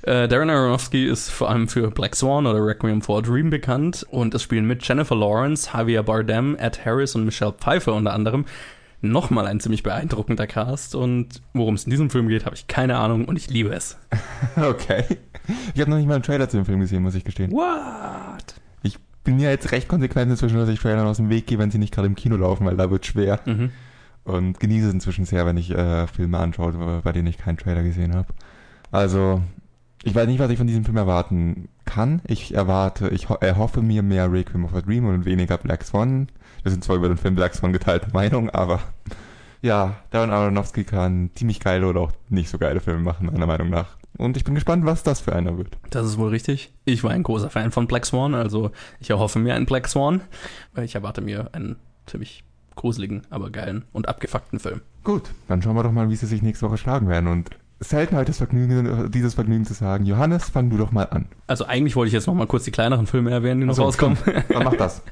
[0.01, 4.05] Äh, Darren Aronofsky ist vor allem für Black Swan oder Requiem for a Dream bekannt
[4.09, 8.45] und es spielen mit Jennifer Lawrence, Javier Bardem, Ed Harris und Michelle Pfeiffer unter anderem.
[9.03, 12.97] Nochmal ein ziemlich beeindruckender Cast und worum es in diesem Film geht, habe ich keine
[12.97, 13.97] Ahnung und ich liebe es.
[14.55, 15.05] Okay.
[15.74, 17.51] Ich habe noch nicht mal einen Trailer zu dem Film gesehen, muss ich gestehen.
[17.51, 18.55] What?
[18.84, 21.72] Ich bin ja jetzt recht konsequent inzwischen, dass ich Trailern aus dem Weg gehe, wenn
[21.72, 23.39] sie nicht gerade im Kino laufen, weil da wird schwer.
[23.45, 23.72] Mhm.
[24.24, 27.84] Und genieße es inzwischen sehr, wenn ich äh, Filme anschaue, bei denen ich keinen Trailer
[27.84, 28.28] gesehen habe.
[28.91, 29.41] Also,
[30.03, 32.22] ich weiß nicht, was ich von diesem Film erwarten kann.
[32.28, 36.28] Ich erwarte, ich ho erhoffe mir mehr Requiem of a Dream und weniger Black Swan.
[36.63, 38.82] Wir sind zwar über den Film Black Swan geteilte Meinung, aber
[39.61, 43.69] ja, Darren Aronofsky kann ziemlich geile oder auch nicht so geile Filme machen, meiner Meinung
[43.69, 43.97] nach.
[44.17, 45.78] Und ich bin gespannt, was das für einer wird.
[45.89, 46.74] Das ist wohl richtig.
[46.86, 50.22] Ich war ein großer Fan von Black Swan, also ich erhoffe mir einen Black Swan.
[50.82, 52.43] Ich erwarte mir einen ziemlich
[52.76, 54.82] gruseligen, aber geilen und abgefuckten Film.
[55.03, 57.28] Gut, dann schauen wir doch mal, wie sie sich nächste Woche schlagen werden.
[57.28, 57.49] Und
[57.82, 60.05] selten halt das Vergnügen, dieses Vergnügen zu sagen.
[60.05, 61.26] Johannes, fang du doch mal an.
[61.47, 63.84] Also eigentlich wollte ich jetzt noch mal kurz die kleineren Filme erwähnen, die noch so,
[63.84, 64.17] rauskommen.
[64.49, 65.01] Dann mach das.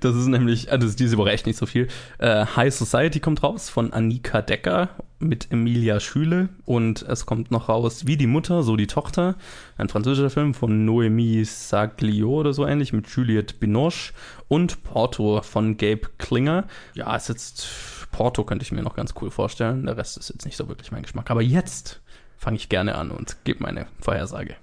[0.00, 1.88] Das ist nämlich, also das ist diese Woche echt nicht so viel.
[2.18, 4.90] Äh, High Society kommt raus von Annika Decker
[5.22, 9.36] mit Emilia Schüle und es kommt noch raus Wie die Mutter, so die Tochter.
[9.76, 14.12] Ein französischer Film von Noémie Saglio oder so ähnlich mit Juliette Binoche
[14.48, 16.64] und Porto von Gabe Klinger.
[16.94, 17.68] Ja, ist jetzt
[18.10, 19.86] Porto könnte ich mir noch ganz cool vorstellen.
[19.86, 21.30] Der Rest ist jetzt nicht so wirklich mein Geschmack.
[21.30, 22.00] Aber jetzt
[22.36, 24.56] fange ich gerne an und gebe meine Vorhersage.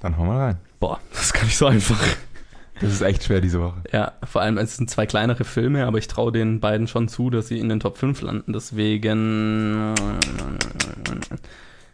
[0.00, 0.58] Dann hau mal rein.
[0.80, 2.00] Boah, das ist gar nicht so einfach.
[2.80, 3.82] Das ist echt schwer diese Woche.
[3.92, 7.30] Ja, vor allem es sind zwei kleinere Filme, aber ich traue den beiden schon zu,
[7.30, 8.52] dass sie in den Top 5 landen.
[8.52, 9.94] Deswegen.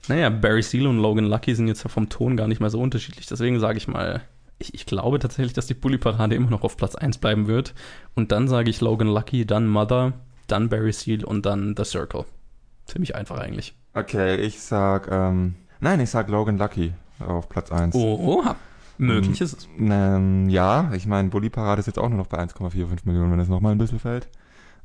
[0.09, 3.27] Naja, Barry Seal und Logan Lucky sind jetzt vom Ton gar nicht mehr so unterschiedlich.
[3.27, 4.23] Deswegen sage ich mal,
[4.59, 7.75] ich, ich glaube tatsächlich, dass die Bully-Parade immer noch auf Platz 1 bleiben wird.
[8.15, 10.13] Und dann sage ich Logan Lucky, dann Mother,
[10.47, 12.25] dann Barry Seal und dann The Circle.
[12.87, 13.75] Ziemlich einfach eigentlich.
[13.95, 17.95] Okay, ich sag, ähm, nein, ich sag Logan Lucky auf Platz 1.
[17.95, 18.45] Oh,
[19.01, 19.69] möglich ist es.
[19.79, 23.41] Ähm, ja, ich meine, Bully Parade ist jetzt auch nur noch bei 1,45 Millionen, wenn
[23.41, 24.29] es nochmal ein bisschen fällt.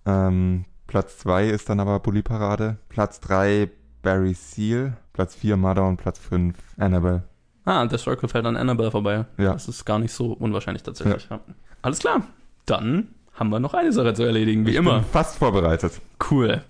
[0.06, 2.78] Ähm, Platz 2 ist dann aber Bully Parade.
[2.90, 3.70] Platz 3
[4.02, 4.98] Barry Seal.
[5.14, 7.24] Platz 4 Mother und Platz 5 Annabelle.
[7.66, 9.26] Ah, The Circle fällt an Annabelle vorbei.
[9.38, 9.54] Ja.
[9.54, 11.28] Das ist gar nicht so unwahrscheinlich tatsächlich.
[11.30, 11.40] Ja.
[11.82, 12.22] Alles klar.
[12.66, 15.00] Dann haben wir noch eine Sache zu erledigen, wie ich immer.
[15.00, 16.00] Bin fast vorbereitet.
[16.30, 16.62] Cool.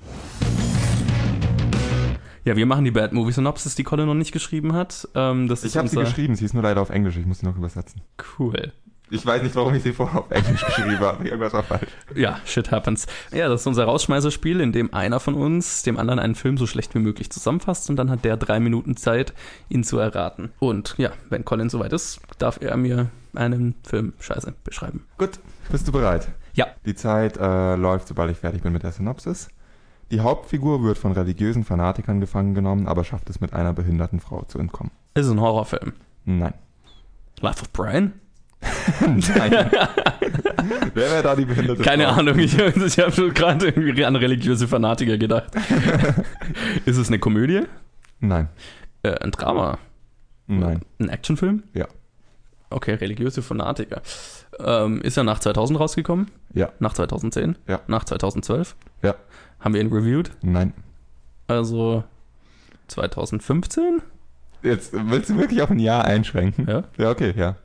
[2.46, 5.08] Ja, wir machen die Bad Movie Synopsis, die Colin noch nicht geschrieben hat.
[5.16, 7.46] Ähm, das Ich habe sie geschrieben, sie ist nur leider auf Englisch, ich muss sie
[7.48, 8.02] noch übersetzen.
[8.38, 8.72] Cool.
[9.10, 11.24] Ich weiß nicht, warum ich sie vorher auf Englisch geschrieben habe.
[11.26, 11.90] Irgendwas war falsch.
[12.16, 13.08] Ja, shit happens.
[13.32, 16.68] Ja, das ist unser Rausschmeißerspiel, in dem einer von uns dem anderen einen Film so
[16.68, 19.34] schlecht wie möglich zusammenfasst und dann hat der drei Minuten Zeit,
[19.70, 20.52] ihn zu erraten.
[20.60, 25.06] Und ja, wenn Colin soweit ist, darf er mir einen Film scheiße beschreiben.
[25.18, 25.40] Gut,
[25.72, 26.28] bist du bereit?
[26.54, 26.68] Ja.
[26.86, 29.50] Die Zeit äh, läuft, sobald ich fertig bin mit der Synopsis.
[30.12, 34.44] Die Hauptfigur wird von religiösen Fanatikern gefangen genommen, aber schafft es mit einer behinderten Frau
[34.44, 34.92] zu entkommen.
[35.16, 35.94] Ist es ein Horrorfilm.
[36.26, 36.54] Nein.
[37.42, 38.14] Life of Brian?
[39.02, 39.22] Nein.
[40.94, 42.20] Wer wäre da die behinderte Keine Frau?
[42.20, 45.54] Ahnung, ich, ich habe schon gerade irgendwie an religiöse Fanatiker gedacht.
[46.86, 47.64] ist es eine Komödie?
[48.20, 48.50] Nein.
[49.04, 49.78] Äh, ein Drama?
[50.48, 50.82] Nein.
[51.00, 51.64] Ein Actionfilm?
[51.74, 51.88] Ja.
[52.70, 54.02] Okay, religiöse Fanatiker.
[54.60, 56.32] Ähm, ist er nach 2000 rausgekommen?
[56.54, 56.70] Ja.
[56.80, 57.58] Nach 2010?
[57.68, 57.82] Ja.
[57.88, 58.76] Nach 2012?
[59.04, 59.16] Ja.
[59.66, 60.32] Haben wir ihn reviewed?
[60.44, 60.74] Nein.
[61.48, 62.04] Also
[62.88, 64.02] 2015?
[64.62, 66.68] Jetzt willst du wirklich auf ein Jahr einschränken?
[66.68, 66.84] Ja.
[66.98, 67.56] Ja, okay, ja.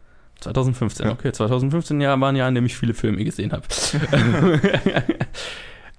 [0.40, 1.12] 2015, Ja.
[1.12, 1.30] okay.
[1.32, 3.64] 2015 ja, war ein Jahr, in dem ich viele Filme gesehen habe.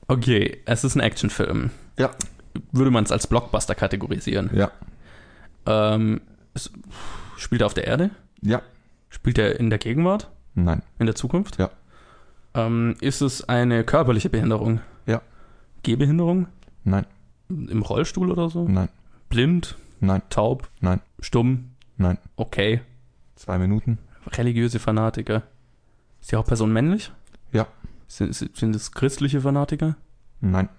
[0.08, 1.70] Okay, es ist ein Actionfilm.
[1.97, 2.12] Ja.
[2.74, 4.49] Würde man es als Blockbuster kategorisieren?
[4.54, 4.72] Ja.
[5.66, 6.20] Ähm,
[6.54, 6.70] es,
[7.38, 8.10] spielt er auf der Erde?
[8.41, 8.62] Ja.
[9.10, 10.30] Spielt er in der Gegenwart?
[10.54, 10.82] Nein.
[10.99, 11.60] In der Zukunft?
[11.60, 11.70] Ja.
[12.56, 14.82] Ähm, ist es eine körperliche Behinderung?
[15.06, 15.22] Ja.
[15.84, 16.47] Gehbehinderung?
[16.84, 17.05] Nein.
[17.49, 18.67] Im Rollstuhl oder so?
[18.67, 18.89] Nein.
[19.29, 19.77] Blind?
[19.99, 20.21] Nein.
[20.29, 20.69] Taub?
[20.79, 21.01] Nein.
[21.19, 21.71] Stumm?
[21.97, 22.17] Nein.
[22.36, 22.82] Okay.
[23.36, 23.97] Zwei Minuten?
[24.27, 25.43] Religiöse Fanatiker?
[26.21, 27.11] Ist die Hauptperson männlich?
[27.51, 27.67] Ja.
[28.07, 29.95] Sind, sind es christliche Fanatiker?
[30.39, 30.69] Nein.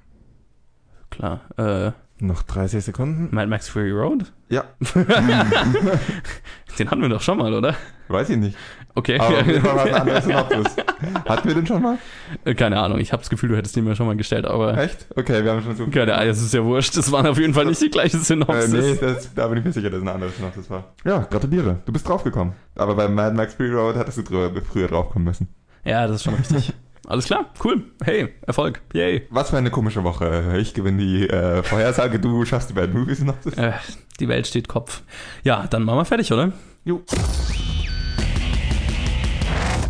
[1.11, 1.41] Klar.
[1.57, 3.29] Äh, Noch 30 Sekunden?
[3.35, 4.33] Mad Max Fury Road?
[4.49, 4.65] Ja.
[6.79, 7.75] Den hatten wir doch schon mal, oder?
[8.09, 8.57] Weiß ich nicht.
[8.95, 9.19] Okay.
[9.19, 10.77] Aber auf jeden Fall war es ein anderes Synopsis.
[11.27, 11.99] Hatten wir den schon mal?
[12.45, 14.77] Äh, Keine Ahnung, ich habe das Gefühl, du hättest den mir schon mal gestellt, aber
[14.79, 15.07] Echt?
[15.17, 15.87] Okay, wir haben schon so.
[15.89, 16.97] keine Ahnung, es ist ja wurscht.
[16.97, 18.71] Das waren auf jeden Fall nicht die gleiche Äh, Synopsis.
[18.73, 20.85] nee, das, da bin ich mir sicher, dass es ein anderes Synopsis war.
[21.05, 21.79] Ja, gratuliere.
[21.87, 22.55] Du bist draufgekommen.
[22.77, 25.49] Aber bei Mad Max Fury Road hattest du früher draufkommen müssen.
[25.85, 26.73] Ja, das ist schon richtig.
[27.07, 27.83] Alles klar, cool.
[28.05, 28.81] Hey, Erfolg.
[28.93, 29.27] Yay.
[29.31, 30.57] Was für eine komische Woche.
[30.61, 33.55] Ich gewinne die äh, Vorhersage, du schaffst die beiden Movie Synopsis.
[33.55, 33.73] Äh,
[34.21, 35.03] die Welt steht Kopf.
[35.43, 36.53] Ja, dann machen wir fertig, oder?
[36.85, 37.03] Jo.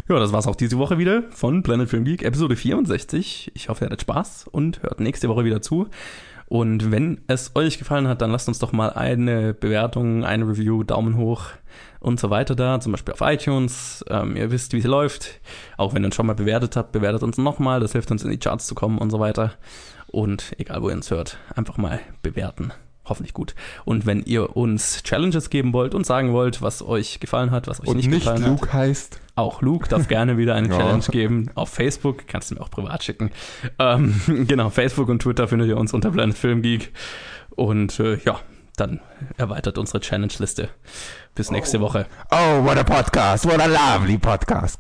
[0.09, 3.53] Ja, das war's auch diese Woche wieder von Planet Film Geek, Episode 64.
[3.55, 5.89] Ich hoffe, ihr hattet Spaß und hört nächste Woche wieder zu.
[6.53, 10.83] Und wenn es euch gefallen hat, dann lasst uns doch mal eine Bewertung, eine Review,
[10.83, 11.47] Daumen hoch
[11.99, 14.05] und so weiter da, zum Beispiel auf iTunes.
[14.11, 15.41] Ähm, ihr wisst, wie es läuft.
[15.79, 17.81] Auch wenn ihr uns schon mal bewertet habt, bewertet uns nochmal.
[17.81, 19.53] Das hilft uns in die Charts zu kommen und so weiter.
[20.09, 22.71] Und egal, wo ihr uns hört, einfach mal bewerten.
[23.13, 23.55] Hoffentlich gut.
[23.85, 27.83] Und wenn ihr uns Challenges geben wollt und sagen wollt, was euch gefallen hat, was
[27.83, 28.49] euch Und nicht, nicht gefallen hat.
[28.49, 29.21] Luke heißt.
[29.35, 30.79] Auch Luke darf gerne wieder eine Ja.
[30.79, 31.51] Challenge geben.
[31.55, 33.31] Auf Facebook, kannst du mir auch privat schicken.
[33.79, 36.91] Ähm, genau, Facebook und Twitter findet ihr uns unter Planet Film Geek.
[37.51, 38.41] Und äh, ja,
[38.77, 39.01] dann
[39.37, 40.71] erweitert unsere Challenge-Liste.
[41.35, 42.07] Bis nächste Woche.
[42.31, 43.45] Oh, what a podcast.
[43.45, 44.79] What a lovely podcast.